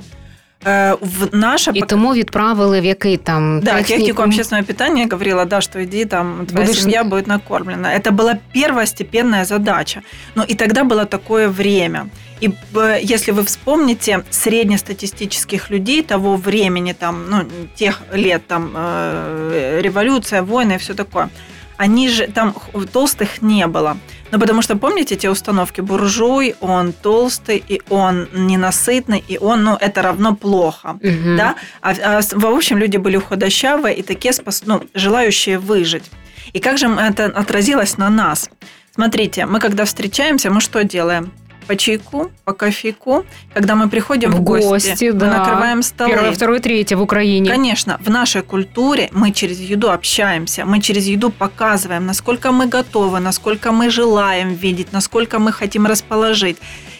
Э, 0.65 0.97
В 1.01 1.35
наше 1.35 1.71
І 1.73 1.81
тому 1.81 2.13
відправили 2.13 2.81
в 2.81 2.85
який 2.85 3.17
там 3.17 3.59
да, 3.59 3.71
технику 3.71 3.87
технікум? 3.99 4.25
общественного 4.25 4.67
питания 4.67 5.07
говорила, 5.07 5.45
да, 5.45 5.61
что 5.61 5.79
иди 5.83 6.05
там, 6.05 6.45
твоя 6.45 6.65
Будешь- 6.67 6.81
семья 6.81 7.03
будет 7.03 7.27
накормлена. 7.27 7.89
Это 7.99 8.11
была 8.11 8.35
первостепенная 8.55 9.45
задача. 9.45 10.01
Но 10.35 10.43
и 10.43 10.55
тогда 10.55 10.83
было 10.83 11.05
такое 11.05 11.47
время. 11.47 12.05
И 12.40 12.48
б- 12.48 12.98
если 13.02 13.30
вы 13.32 13.44
вспомните 13.44 14.24
среднестатистических 14.30 15.70
людей 15.70 16.02
того 16.02 16.36
времени, 16.36 16.92
там, 16.92 17.30
ну, 17.30 17.44
тех 17.74 18.02
лет, 18.12 18.46
там, 18.46 18.72
э, 18.74 19.80
революция, 19.82 20.42
войны 20.42 20.74
и 20.74 20.78
все 20.78 20.94
такое, 20.94 21.30
они 21.78 22.08
же 22.08 22.26
там 22.26 22.54
толстых 22.92 23.42
не 23.42 23.66
было. 23.66 23.96
Ну, 24.32 24.38
потому 24.40 24.62
что, 24.62 24.76
помните 24.76 25.14
эти 25.14 25.26
установки? 25.28 25.80
Буржуй, 25.82 26.54
он 26.60 26.92
толстый, 26.92 27.62
и 27.68 27.80
он 27.90 28.28
ненасытный, 28.34 29.22
и 29.28 29.38
он, 29.38 29.64
ну, 29.64 29.76
это 29.80 30.02
равно 30.02 30.34
плохо 30.34 30.98
Мгм. 31.02 31.36
да, 31.36 31.54
а, 31.80 31.94
а 32.02 32.20
в 32.32 32.46
общем 32.46 32.78
люди 32.78 32.96
были 32.96 33.18
худощавые 33.18 33.94
и 33.96 34.02
такие 34.02 34.32
спос... 34.32 34.62
ну, 34.66 34.82
желающие 34.94 35.58
выжить. 35.58 36.10
И 36.52 36.60
как 36.60 36.78
же 36.78 36.86
это 36.88 37.26
отразилось 37.26 37.98
на 37.98 38.08
нас? 38.10 38.50
Смотрите, 38.94 39.46
мы 39.46 39.58
когда 39.60 39.84
встречаемся, 39.84 40.50
мы 40.50 40.60
что 40.60 40.82
делаем? 40.84 41.30
По 41.67 41.75
чайку, 41.75 42.31
по 42.43 42.53
кофейку, 42.53 43.23
когда 43.53 43.75
мы 43.75 43.89
приходим 43.89 44.31
в, 44.31 44.35
В 44.35 44.41
гости, 44.41 44.67
гости, 44.67 45.05
мы 45.05 45.19
да. 45.19 45.37
накрываем 45.37 45.83
столы. 45.83 46.09
Перше, 46.09 46.31
второе, 46.31 46.59
третє 46.59 46.95
в 46.95 47.01
Україні. 47.01 47.49
Конечно, 47.49 47.97
в 48.05 48.09
нашей 48.09 48.41
культуре 48.41 49.09
мы 49.13 49.31
через 49.31 49.59
еду 49.59 49.87
общаемся, 49.87 50.65
мы 50.65 50.81
через 50.81 51.07
еду 51.07 51.29
показываем, 51.29 52.05
насколько 52.05 52.51
мы 52.51 52.65
готовы, 52.65 53.19
насколько 53.19 53.71
мы 53.71 53.89
желаем 53.89 54.53
видеть, 54.53 54.87
насколько 54.91 55.39
мы 55.39 55.51
хотим 55.51 55.85
расположить. 55.85 56.57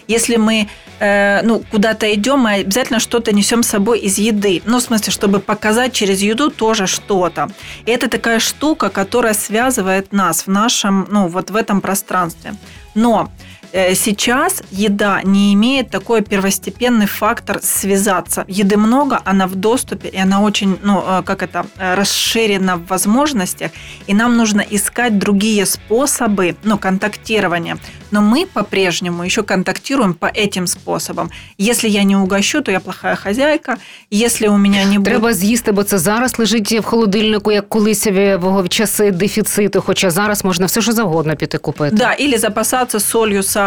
Если 0.07 0.37
мы 0.37 0.67
э, 0.99 1.41
ну, 1.43 1.63
куда-то 1.71 2.05
идем, 2.13 2.39
мы 2.39 2.61
обязательно 2.61 2.99
что-то 2.99 3.31
несем 3.31 3.63
с 3.63 3.67
собой 3.67 3.99
из 3.99 4.19
еды. 4.19 4.61
Ну, 4.65 4.77
в 4.77 4.81
смысле, 4.81 5.11
чтобы 5.11 5.39
показать 5.39 5.93
через 5.93 6.21
еду 6.21 6.49
тоже 6.49 6.87
что-то. 6.87 7.47
И 7.85 7.91
это 7.91 8.07
такая 8.07 8.39
штука, 8.39 8.89
которая 8.89 9.33
связывает 9.33 10.13
нас 10.13 10.47
в 10.47 10.51
нашем, 10.51 11.07
ну, 11.11 11.27
вот 11.27 11.51
в 11.51 11.55
этом 11.55 11.81
пространстве. 11.81 12.53
Но 12.95 13.27
Э, 13.27 13.54
сейчас 13.75 14.63
еда 14.71 15.21
не 15.23 15.53
имеет 15.53 15.89
такой 15.89 16.21
первостепенный 16.21 17.05
фактор 17.05 17.59
связаться. 17.61 18.43
Еды 18.47 18.77
много, 18.77 19.21
она 19.25 19.47
в 19.47 19.55
доступе, 19.55 20.09
и 20.09 20.17
она 20.17 20.41
очень, 20.41 20.77
ну, 20.83 21.03
э, 21.07 21.23
как 21.23 21.43
это, 21.43 21.65
э, 21.77 21.95
расширена 21.95 22.75
в 22.75 22.87
возможностях, 22.87 23.71
и 24.07 24.13
нам 24.13 24.37
нужно 24.37 24.61
искать 24.61 25.17
другие 25.17 25.65
способы, 25.65 26.55
ну, 26.63 26.77
контактирования. 26.77 27.77
Но 28.11 28.21
мы 28.21 28.45
по-прежнему 28.45 29.23
еще 29.23 29.43
контактируем 29.43 30.13
по 30.13 30.25
этим 30.25 30.67
способам. 30.67 31.31
Если 31.57 31.89
я 31.89 32.03
не 32.03 32.15
угощу, 32.15 32.61
то 32.61 32.71
я 32.71 32.79
плохая 32.79 33.15
хозяйка. 33.15 33.77
Если 34.13 34.47
у 34.47 34.57
меня 34.57 34.83
не 34.85 34.97
буде... 34.97 35.11
Треба 35.11 35.33
з'їсти, 35.33 35.71
бо 35.71 35.83
це 35.83 35.97
зараз 35.97 36.39
лежить 36.39 36.71
в 36.71 36.83
холодильнику, 36.83 37.51
як 37.51 37.69
колись 37.69 38.07
в 38.07 38.67
часи 38.69 39.11
дефіциту, 39.11 39.81
хоча 39.81 40.11
зараз 40.11 40.45
можна 40.45 40.65
все 40.65 40.81
що 40.81 40.91
завгодно 40.91 41.35
піти 41.35 41.57
купити. 41.57 41.95
Да, 41.95 42.15
или 42.19 42.37
запасаться 42.37 42.99
солью, 42.99 43.43
сахаром, 43.43 43.61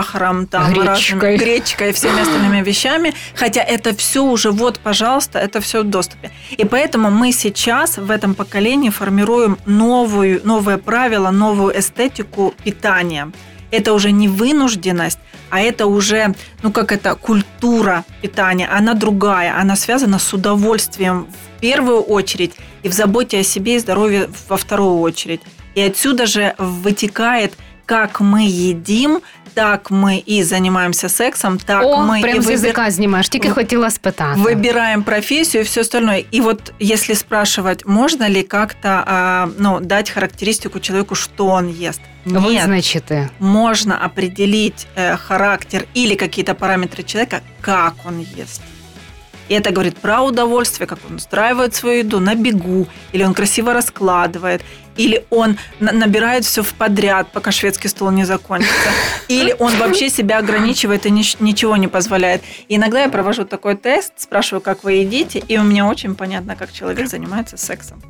там, 0.48 0.74
гречкой. 0.74 1.38
гречкой 1.38 1.90
и 1.90 1.94
всеми 1.94 2.22
остальными 2.22 2.62
вещами. 2.62 3.14
Хотя 3.36 3.62
это 3.62 3.96
все 3.96 4.24
уже, 4.24 4.52
вот, 4.52 4.80
пожалуйста, 4.80 5.40
это 5.40 5.62
все 5.62 5.82
в 5.82 5.86
доступе. 5.86 6.32
И 6.52 6.66
поэтому 6.66 7.10
мы 7.10 7.32
сейчас 7.32 7.98
в 7.98 8.12
этом 8.12 8.34
поколении 8.34 8.90
формируем 8.90 9.58
новую, 9.66 10.42
новые 10.44 10.78
правила, 10.78 11.32
новую 11.32 11.78
эстетику 11.80 12.54
питания. 12.64 13.32
Это 13.72 13.94
уже 13.94 14.12
не 14.12 14.28
вынужденность, 14.28 15.20
а 15.50 15.60
это 15.62 15.86
уже, 15.86 16.34
ну 16.64 16.72
как 16.72 16.92
это, 16.92 17.16
культура 17.16 18.04
питания. 18.22 18.68
Она 18.68 18.94
другая, 18.94 19.60
она 19.60 19.76
связана 19.76 20.20
с 20.20 20.34
удовольствием 20.34 21.28
в 21.58 21.60
первую 21.62 22.02
очередь 22.02 22.54
и 22.84 22.90
в 22.90 22.94
заботе 22.94 23.40
о 23.40 23.44
себе 23.44 23.76
и 23.76 23.80
здоровье 23.80 24.30
во 24.48 24.58
вторую 24.58 25.00
очередь. 25.00 25.42
И 25.76 25.82
отсюда 25.82 26.26
же 26.26 26.56
вытекает, 26.58 27.54
как 27.86 28.20
мы 28.20 28.44
едим, 28.46 29.22
так 29.59 29.91
мы 29.91 30.19
и 30.19 30.43
занимаемся 30.43 31.09
сексом, 31.09 31.59
так 31.59 31.85
О, 31.85 32.03
мы 32.03 32.21
прям 32.21 32.39
и 32.39 32.41
з 32.41 32.47
выбираем 32.47 32.53
язика 32.53 32.91
знімаєш, 32.91 33.29
тільки 33.29 33.51
хотіла 33.51 33.91
спитати. 33.91 34.41
Выбираем 34.41 35.03
профессию 35.03 35.63
и 35.63 35.65
все 35.65 35.81
остальное. 35.81 36.25
И 36.35 36.41
вот 36.41 36.73
если 36.83 37.15
спрашивать, 37.15 37.87
можно 37.87 38.29
ли 38.29 38.43
как-то 38.43 38.89
а, 39.07 39.49
ну, 39.59 39.81
дать 39.81 40.11
характеристику 40.11 40.81
человеку, 40.81 41.15
что 41.15 41.47
он 41.47 41.69
ест? 41.69 42.01
Нет. 42.25 42.43
Визначити. 42.51 43.29
Можно 43.39 44.05
определить 44.05 44.87
э, 44.97 45.17
характер 45.17 45.87
или 45.97 46.15
какие-то 46.15 46.55
параметры 46.55 47.03
человека, 47.03 47.41
как 47.61 47.95
он 48.07 48.27
ест. 48.39 48.63
И 49.51 49.55
это 49.55 49.71
говорит 49.71 49.97
про 49.97 50.23
удовольствие, 50.23 50.87
как 50.87 50.99
он 51.11 51.17
устраивает 51.17 51.75
свою 51.75 51.99
еду 51.99 52.21
на 52.21 52.35
бегу, 52.35 52.87
или 53.13 53.25
он 53.25 53.35
красиво 53.35 53.75
раскладывает, 53.75 54.63
или 55.00 55.26
он 55.30 55.58
набирает 55.80 56.44
все 56.46 56.62
в 56.62 56.74
подряд, 56.74 57.32
пока 57.32 57.52
шведский 57.52 57.88
стол 57.88 58.12
не 58.12 58.26
закончится, 58.26 58.90
или 59.30 59.56
он 59.60 59.76
вообще 59.78 60.10
себя 60.10 60.40
ограничивает 60.40 61.06
и 61.06 61.12
ничего 61.12 61.78
не 61.78 61.88
позволяет. 61.88 62.42
И 62.68 62.76
иногда 62.76 63.02
я 63.02 63.10
провожу 63.10 63.46
такой 63.46 63.76
тест, 63.76 64.14
спрашиваю, 64.18 64.62
как 64.62 64.84
вы 64.84 64.92
едите, 64.94 65.40
и 65.40 65.58
у 65.58 65.64
меня 65.64 65.88
очень 65.88 66.16
понятно, 66.16 66.56
как 66.56 66.74
человек 66.74 67.08
занимается 67.08 67.58
сексом. 67.58 68.02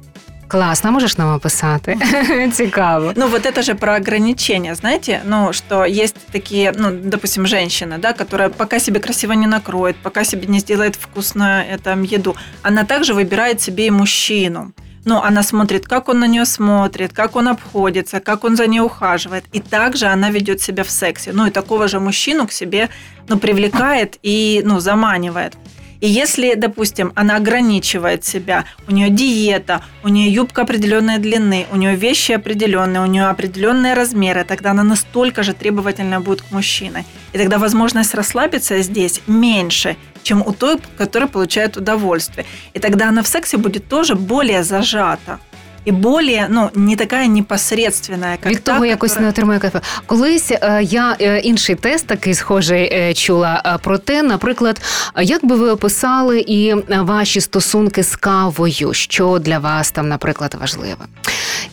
Классно, 0.48 0.92
можешь 0.92 1.18
нам 1.18 1.36
описати? 1.36 1.98
Цікаво. 2.54 3.14
Ну, 3.16 3.28
вот 3.28 3.46
это 3.46 3.62
же 3.62 3.76
про 3.76 3.96
ограничения, 3.96 4.76
знаете, 4.76 5.22
ну, 5.26 5.54
что 5.54 5.86
есть 5.86 6.16
такие, 6.32 6.74
ну, 6.78 6.92
допустим, 7.04 7.48
женщина, 7.48 7.98
да, 7.98 8.14
которая 8.14 8.50
пока 8.50 8.80
себе 8.80 9.00
красиво 9.00 9.34
не 9.34 9.48
накроет, 9.48 9.96
пока 10.04 10.24
себе 10.24 10.48
не 10.48 10.60
сделает 10.60 10.96
вкусную 10.96 11.80
там, 11.84 12.04
еду, 12.04 12.36
она 12.64 12.84
также 12.84 13.14
выбирает 13.14 13.62
себе 13.62 13.86
и 13.86 13.92
мужчину. 13.92 14.72
Ну, 15.10 15.18
она 15.24 15.42
смотрит, 15.42 15.88
как 15.88 16.08
он 16.08 16.20
на 16.20 16.28
нее 16.28 16.46
смотрит, 16.46 17.14
как 17.14 17.36
он 17.36 17.48
обходится, 17.48 18.20
как 18.20 18.44
он 18.44 18.56
за 18.56 18.68
ней 18.68 18.80
ухаживает. 18.80 19.44
И 19.54 19.60
также 19.60 20.06
она 20.06 20.30
ведет 20.30 20.62
себя 20.62 20.84
в 20.84 20.92
сексе. 20.92 21.32
Ну, 21.34 21.48
и 21.48 21.50
такого 21.50 21.88
же 21.88 22.00
мужчину 22.00 22.46
к 22.46 22.52
себе, 22.52 22.90
ну, 23.28 23.40
привлекает 23.40 24.20
и, 24.22 24.62
ну, 24.64 24.80
заманивает. 24.80 25.58
И 26.02 26.08
если, 26.08 26.54
допустим, 26.54 27.12
она 27.16 27.38
ограничивает 27.38 28.24
себя, 28.24 28.66
у 28.88 28.92
нее 28.92 29.10
диета, 29.10 29.82
у 30.04 30.10
нее 30.10 30.32
юбка 30.32 30.62
определенной 30.62 31.18
длины, 31.18 31.66
у 31.72 31.76
нее 31.76 31.96
вещи 31.96 32.34
определенные, 32.34 33.02
у 33.02 33.08
нее 33.08 33.26
определенные 33.26 33.96
размеры, 33.96 34.44
тогда 34.44 34.72
она 34.72 34.84
настолько 34.84 35.44
же 35.44 35.54
требовательна 35.54 36.22
будет 36.22 36.44
к 36.44 36.52
мужчине. 36.52 37.04
И 37.34 37.38
тогда 37.38 37.58
возможность 37.58 38.14
расслабиться 38.14 38.82
здесь 38.82 39.22
меньше, 39.28 39.98
чем 40.24 40.42
у 40.46 40.54
той, 40.54 40.80
которая 40.98 41.30
получает 41.30 41.78
удовольствие. 41.78 42.46
И 42.74 42.80
тогда 42.80 43.10
она 43.10 43.24
в 43.24 43.28
сексе 43.28 43.58
будет 43.58 43.88
тоже 43.88 44.16
более 44.16 44.64
зажата. 44.64 45.40
І 45.86 45.92
более, 45.92 46.48
ну 46.50 46.70
не 46.76 46.96
така 46.96 47.28
непосредственна, 47.28 48.32
як 48.32 48.46
від 48.46 48.64
того, 48.64 48.86
якось 48.86 49.20
не 49.20 49.30
отримує 49.30 49.60
кайфу. 49.60 49.80
Колись 50.06 50.52
е, 50.52 50.80
я 50.84 51.16
е, 51.22 51.40
інший 51.40 51.76
тест 51.76 52.08
такий 52.08 52.34
схожий 52.34 52.94
е, 52.94 53.14
чула 53.14 53.80
про 53.84 53.98
те, 53.98 54.24
наприклад, 54.24 54.82
як 55.22 55.46
би 55.46 55.56
ви 55.56 55.70
описали 55.70 56.40
і 56.48 56.74
ваші 56.90 57.42
стосунки 57.42 58.04
з 58.04 58.16
кавою, 58.16 58.94
що 58.94 59.40
для 59.40 59.60
вас 59.60 59.92
там, 59.92 60.08
наприклад, 60.08 60.56
важливе. 60.62 61.06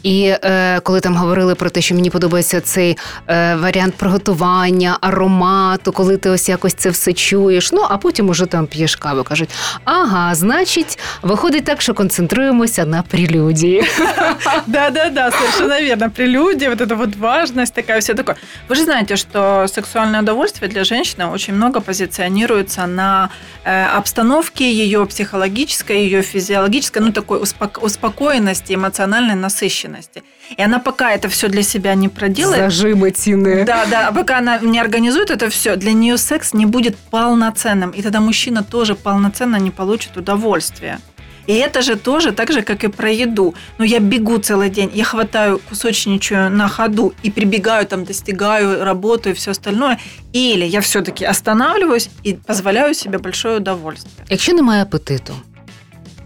І 0.02 0.34
е, 0.44 0.80
коли 0.80 1.00
там 1.00 1.16
говорили 1.16 1.54
про 1.54 1.70
те, 1.70 1.80
що 1.80 1.94
мені 1.94 2.10
подобається 2.10 2.60
цей 2.60 2.96
е, 3.28 3.54
варіант 3.54 3.94
приготування, 3.94 4.98
аромату, 5.00 5.92
коли 5.92 6.16
ти 6.16 6.30
ось 6.30 6.48
якось 6.48 6.74
це 6.74 6.90
все 6.90 7.12
чуєш. 7.12 7.72
Ну 7.72 7.86
а 7.88 7.96
потім 7.96 8.28
уже 8.28 8.46
там 8.46 8.66
п'єш 8.66 8.96
каву. 8.96 9.22
кажуть, 9.22 9.48
ага, 9.84 10.34
значить, 10.34 10.98
виходить 11.22 11.64
так, 11.64 11.82
що 11.82 11.94
концентруємося 11.94 12.84
на 12.84 13.02
прелюдії. 13.02 13.84
Да-да-да, 14.66 15.30
совершенно 15.30 15.80
верно. 15.80 16.10
Прелюдия, 16.10 16.70
вот 16.70 16.80
эта 16.80 16.96
вот 16.96 17.16
важность 17.16 17.74
такая, 17.74 18.00
все 18.00 18.14
такое. 18.14 18.36
Вы 18.68 18.74
же 18.74 18.84
знаете, 18.84 19.16
что 19.16 19.66
сексуальное 19.68 20.22
удовольствие 20.22 20.70
для 20.70 20.84
женщины 20.84 21.26
очень 21.26 21.54
много 21.54 21.80
позиционируется 21.80 22.86
на 22.86 23.30
э, 23.64 23.86
обстановке 23.86 24.70
ее 24.72 25.06
психологической, 25.06 26.04
ее 26.04 26.22
физиологической, 26.22 27.02
ну, 27.02 27.12
такой 27.12 27.40
успокоенности, 27.42 28.74
эмоциональной 28.74 29.34
насыщенности. 29.34 30.22
И 30.56 30.62
она 30.62 30.78
пока 30.78 31.12
это 31.12 31.28
все 31.28 31.48
для 31.48 31.62
себя 31.62 31.94
не 31.94 32.08
проделает... 32.08 32.72
Зажимы 32.72 33.10
тины. 33.10 33.64
Да, 33.64 33.86
да, 33.86 34.08
а 34.08 34.12
пока 34.12 34.38
она 34.38 34.58
не 34.58 34.78
организует 34.78 35.30
это 35.30 35.50
все, 35.50 35.76
для 35.76 35.92
нее 35.92 36.18
секс 36.18 36.54
не 36.54 36.66
будет 36.66 36.96
полноценным. 36.96 37.90
И 37.90 38.02
тогда 38.02 38.20
мужчина 38.20 38.62
тоже 38.62 38.94
полноценно 38.94 39.56
не 39.56 39.70
получит 39.70 40.16
удовольствия. 40.16 41.00
И 41.46 41.52
это 41.52 41.82
же 41.82 41.96
тоже 41.96 42.32
так 42.32 42.52
же, 42.52 42.62
как 42.62 42.84
и 42.84 42.88
про 42.88 43.10
еду. 43.10 43.54
Ну, 43.78 43.84
я 43.84 44.00
бегу 44.00 44.38
целый 44.38 44.70
день, 44.70 44.90
я 44.94 45.04
хватаю 45.04 45.60
кусочничаю 45.68 46.50
на 46.50 46.68
ходу 46.68 47.14
и 47.22 47.30
прибегаю, 47.30 47.86
там, 47.86 48.04
достигаю, 48.04 48.84
работаю 48.84 49.34
и 49.34 49.36
все 49.38 49.50
остальное. 49.50 49.98
Или 50.32 50.64
я 50.64 50.80
все-таки 50.80 51.24
останавливаюсь 51.24 52.10
и 52.24 52.34
позволяю 52.34 52.94
себе 52.94 53.18
большое 53.18 53.56
удовольствие. 53.56 54.26
Якщо 54.30 54.52
немає 54.52 54.82
апетиту, 54.82 55.34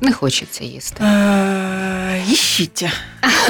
не 0.00 0.12
хочеться 0.12 0.64
їсти. 0.64 1.04
Ищите. 2.32 2.90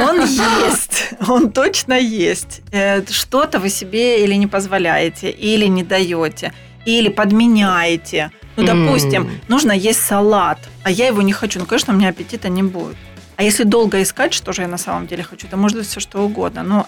Он 0.00 0.20
есть. 0.66 1.14
Он 1.28 1.50
точно 1.50 1.94
есть. 1.94 2.62
Э, 2.72 3.02
что-то 3.10 3.58
вы 3.58 3.70
себе 3.70 4.24
или 4.24 4.34
не 4.34 4.46
позволяете, 4.46 5.30
или 5.30 5.68
не 5.68 5.82
даете, 5.82 6.52
или 6.86 7.08
подменяете. 7.08 8.30
Ну, 8.60 8.86
допустим, 8.86 9.22
mm. 9.22 9.30
нужно 9.48 9.72
есть 9.72 10.00
салат, 10.06 10.58
а 10.82 10.90
я 10.90 11.06
его 11.06 11.22
не 11.22 11.32
хочу. 11.32 11.58
Ну, 11.58 11.66
конечно, 11.66 11.94
у 11.94 11.96
меня 11.96 12.08
аппетита 12.08 12.48
не 12.48 12.62
будет. 12.62 12.96
А 13.36 13.42
если 13.42 13.64
долго 13.64 14.02
искать, 14.02 14.34
что 14.34 14.52
же 14.52 14.62
я 14.62 14.68
на 14.68 14.78
самом 14.78 15.06
деле 15.06 15.22
хочу, 15.22 15.48
то 15.48 15.56
может 15.56 15.78
быть 15.78 15.86
все 15.86 16.00
что 16.00 16.18
угодно. 16.18 16.62
Но 16.62 16.86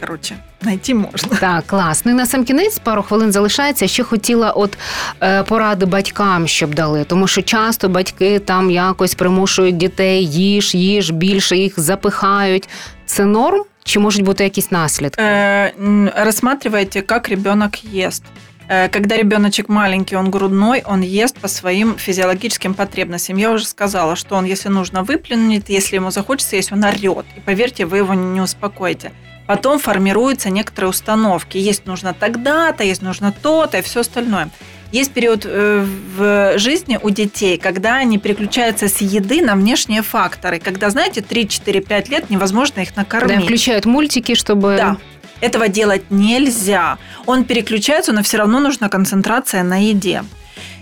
коротше, 0.00 0.36
знайти 0.62 0.94
можна. 0.94 1.36
Так, 1.40 1.66
клас. 1.66 2.04
Ну 2.04 2.12
і 2.12 2.14
на 2.14 2.26
сам 2.26 2.44
кінець 2.44 2.78
пару 2.78 3.02
хвилин 3.02 3.32
залишається. 3.32 3.86
Ще 3.86 4.02
хотіла 4.02 4.50
от 4.50 4.78
е, 5.22 5.42
поради 5.42 5.86
батькам, 5.86 6.48
щоб 6.48 6.74
дали, 6.74 7.04
тому 7.04 7.26
що 7.26 7.42
часто 7.42 7.88
батьки 7.88 8.38
там 8.38 8.70
якось 8.70 9.14
примушують 9.14 9.76
дітей 9.76 10.26
їж, 10.26 10.74
їж, 10.74 11.10
більше 11.10 11.56
їх 11.56 11.80
запихають. 11.80 12.68
Це 13.06 13.24
норм? 13.24 13.62
Чи 13.84 13.98
можуть 13.98 14.22
бути 14.22 14.44
якісь 14.44 14.70
наслідки? 14.70 15.22
Е, 15.22 15.72
Розсматривайте, 16.16 17.02
як 17.10 17.28
ребенок 17.28 17.84
їсть. 17.84 18.24
Э, 18.68 18.88
когда 18.88 19.16
ребеночек 19.16 19.68
маленький, 19.68 20.16
он 20.16 20.30
грудной, 20.30 20.82
он 20.86 21.02
ест 21.02 21.38
по 21.38 21.48
своим 21.48 21.96
физиологическим 21.98 22.74
потребностям. 22.74 23.36
Я 23.36 23.52
уже 23.52 23.66
сказала, 23.66 24.16
что 24.16 24.36
он, 24.36 24.44
если 24.44 24.68
нужно, 24.68 25.02
выплюнет, 25.02 25.68
если 25.68 25.96
ему 25.96 26.10
захочется 26.10 26.56
есть, 26.56 26.72
он 26.72 26.84
орет. 26.84 27.26
И 27.36 27.40
поверьте, 27.40 27.86
вы 27.86 27.98
его 27.98 28.14
не 28.14 28.40
успокоите. 28.40 29.12
Потом 29.46 29.78
формируются 29.78 30.48
некоторые 30.48 30.90
установки. 30.90 31.58
Есть 31.58 31.84
нужно 31.84 32.14
тогда-то, 32.14 32.82
есть 32.82 33.02
нужно 33.02 33.30
то-то 33.30 33.78
и 33.78 33.82
все 33.82 34.00
остальное. 34.00 34.48
Есть 34.90 35.12
период 35.12 35.44
э, 35.44 35.84
в 36.16 36.56
жизни 36.58 36.98
у 37.02 37.10
детей, 37.10 37.58
когда 37.58 37.96
они 37.96 38.18
переключаются 38.18 38.88
с 38.88 39.00
еды 39.00 39.42
на 39.42 39.56
внешние 39.56 40.02
факторы. 40.02 40.60
Когда, 40.60 40.88
знаете, 40.88 41.20
3-4-5 41.20 42.10
лет 42.10 42.30
невозможно 42.30 42.80
их 42.80 42.96
накормить. 42.96 43.40
Да, 43.40 43.44
включают 43.44 43.84
мультики, 43.86 44.34
чтобы... 44.34 44.76
Да, 44.78 44.96
этого 45.44 45.68
делать 45.68 46.10
нельзя. 46.10 46.98
Он 47.26 47.44
переключается, 47.44 48.12
но 48.12 48.22
все 48.22 48.38
равно 48.38 48.60
нужна 48.60 48.88
концентрация 48.88 49.62
на 49.62 49.76
еде. 49.76 50.22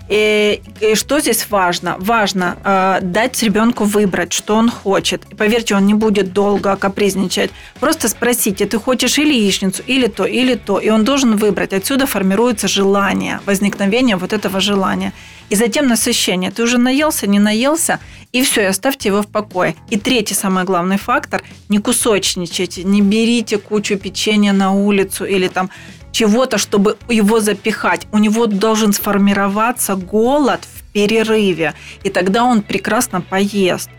И, 0.09 0.61
и 0.81 0.95
что 0.95 1.19
здесь 1.19 1.47
важно? 1.49 1.95
Важно 1.99 2.57
э, 2.63 2.99
дать 3.01 3.41
ребенку 3.41 3.85
выбрать, 3.85 4.33
что 4.33 4.55
он 4.55 4.69
хочет. 4.69 5.23
И 5.31 5.35
поверьте, 5.35 5.75
он 5.75 5.85
не 5.85 5.93
будет 5.93 6.33
долго 6.33 6.75
капризничать. 6.75 7.51
Просто 7.79 8.09
спросите, 8.09 8.65
ты 8.65 8.77
хочешь 8.79 9.17
или 9.17 9.33
яичницу, 9.33 9.81
или 9.87 10.07
то, 10.07 10.25
или 10.25 10.55
то. 10.55 10.77
И 10.79 10.89
он 10.89 11.03
должен 11.05 11.37
выбрать. 11.37 11.73
Отсюда 11.73 12.05
формируется 12.05 12.67
желание, 12.67 13.39
возникновение 13.45 14.17
вот 14.17 14.33
этого 14.33 14.59
желания. 14.59 15.13
И 15.53 15.55
затем 15.55 15.87
насыщение. 15.87 16.49
Ты 16.49 16.63
уже 16.63 16.79
наелся, 16.79 17.27
не 17.27 17.39
наелся, 17.39 17.99
и 18.31 18.41
все, 18.41 18.61
и 18.61 18.65
оставьте 18.65 19.09
его 19.09 19.21
в 19.21 19.27
покое. 19.27 19.75
И 19.91 19.99
третий 19.99 20.33
самый 20.33 20.63
главный 20.63 20.97
фактор– 20.97 21.43
не 21.69 21.77
кусочничайте, 21.77 22.83
не 22.83 23.01
берите 23.01 23.59
кучу 23.59 23.99
печенья 23.99 24.51
на 24.51 24.71
улицу 24.71 25.25
или 25.25 25.47
там 25.47 25.69
чего-то, 26.11 26.57
чтобы 26.57 26.97
его 27.07 27.39
запихать. 27.39 28.07
У 28.11 28.17
него 28.17 28.47
должен 28.47 28.93
сформироваться 28.93 29.95
голод 29.95 30.61
в 30.63 30.91
перерыве, 30.91 31.75
и 32.03 32.09
тогда 32.09 32.45
он 32.45 32.63
прекрасно 32.63 33.21
поест. 33.21 33.91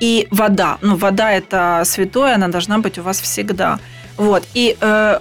И 0.00 0.26
вода. 0.32 0.78
Ну, 0.82 0.96
вода– 0.96 1.30
это 1.32 1.82
святое, 1.84 2.34
она 2.34 2.48
должна 2.48 2.78
быть 2.78 2.98
у 2.98 3.02
вас 3.02 3.20
всегда. 3.20 3.78
Вот. 4.16 4.42
И 4.54 4.76
э, 4.80 5.20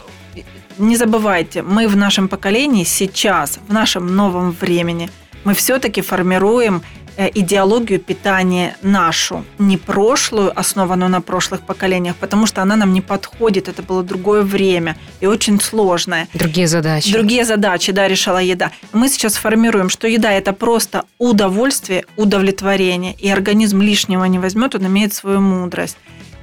не 0.80 0.98
забывайте, 0.98 1.62
мы 1.62 1.88
в 1.88 1.96
нашем 1.96 2.28
поколении 2.28 2.86
сейчас, 2.86 3.60
в 3.68 3.72
нашем 3.72 4.16
новом 4.16 4.50
времени, 4.50 5.12
мы 5.46 5.54
все-таки 5.54 6.02
формируем 6.02 6.82
Э, 7.18 7.30
идеологию 7.34 8.00
питания 8.00 8.76
нашу, 8.82 9.46
не 9.58 9.78
прошлую, 9.78 10.52
основанную 10.60 11.10
на 11.10 11.22
прошлых 11.22 11.62
поколениях, 11.62 12.18
потому 12.18 12.46
что 12.46 12.62
она 12.62 12.76
нам 12.76 12.92
не 12.92 13.00
подходит, 13.00 13.70
это 13.70 13.82
было 13.82 14.04
другое 14.04 14.42
время 14.42 14.98
и 15.22 15.26
очень 15.26 15.62
сложное. 15.62 16.28
Другие 16.34 16.68
задачи. 16.68 17.14
Другие 17.14 17.46
задачи, 17.46 17.94
да, 17.94 18.10
решала 18.10 18.40
еда. 18.40 18.72
Мы 18.92 19.08
сейчас 19.08 19.36
формируем, 19.36 19.90
что 19.90 20.10
еда– 20.10 20.32
это 20.34 20.52
просто 20.52 21.06
удовольствие, 21.18 22.04
удовлетворение, 22.18 23.14
и 23.14 23.30
организм 23.30 23.82
лишнего 23.82 24.26
не 24.26 24.40
возьмет, 24.40 24.76
он 24.76 24.86
имеет 24.88 25.14
свою 25.14 25.40
мудрость. 25.40 25.98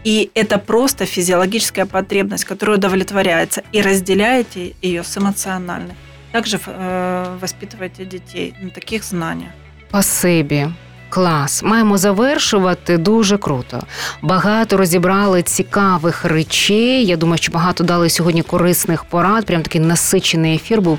И 0.04 0.30
это 0.34 0.56
просто 0.56 1.04
физиологическая 1.04 1.84
потребность, 1.84 2.46
которая 2.46 2.78
удовлетворяется, 2.78 3.62
и 3.72 3.82
разделяете 3.82 4.74
ее 4.80 5.04
с 5.04 5.18
эмоциональной. 5.18 5.94
Также 6.32 6.56
э, 6.56 7.38
воспитывайте 7.40 8.04
детей 8.04 8.54
на 8.62 8.70
таких 8.70 9.04
знаниях. 9.04 9.50
Спасибі. 9.88 10.68
Клас, 11.08 11.62
маємо 11.62 11.98
завершувати 11.98 12.98
дуже 12.98 13.38
круто. 13.38 13.82
Багато 14.22 14.76
розібрали 14.76 15.42
цікавих 15.42 16.24
речей. 16.24 17.06
Я 17.06 17.16
думаю, 17.16 17.38
що 17.38 17.52
багато 17.52 17.84
дали 17.84 18.10
сьогодні 18.10 18.42
корисних 18.42 19.04
порад. 19.04 19.46
Прям 19.46 19.62
такий 19.62 19.80
насичений 19.80 20.54
ефір 20.54 20.80
був. 20.80 20.98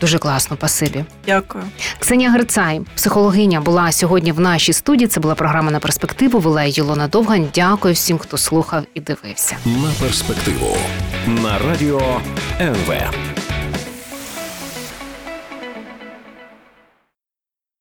Дуже 0.00 0.18
класно, 0.18 0.56
пасибі. 0.56 1.04
Дякую. 1.26 1.64
Ксенія 1.98 2.30
Грицай, 2.30 2.80
психологиня, 2.94 3.60
була 3.60 3.92
сьогодні 3.92 4.32
в 4.32 4.40
нашій 4.40 4.72
студії. 4.72 5.08
Це 5.08 5.20
була 5.20 5.34
програма 5.34 5.70
на 5.70 5.80
перспективу. 5.80 6.38
Вела 6.38 6.62
Єлона 6.62 7.08
Довгань. 7.08 7.48
Дякую 7.54 7.94
всім, 7.94 8.18
хто 8.18 8.38
слухав 8.38 8.82
і 8.94 9.00
дивився. 9.00 9.56
На 9.64 9.90
перспективу 10.00 10.76
на 11.26 11.58
радіо 11.58 12.20
НВ. 12.60 12.92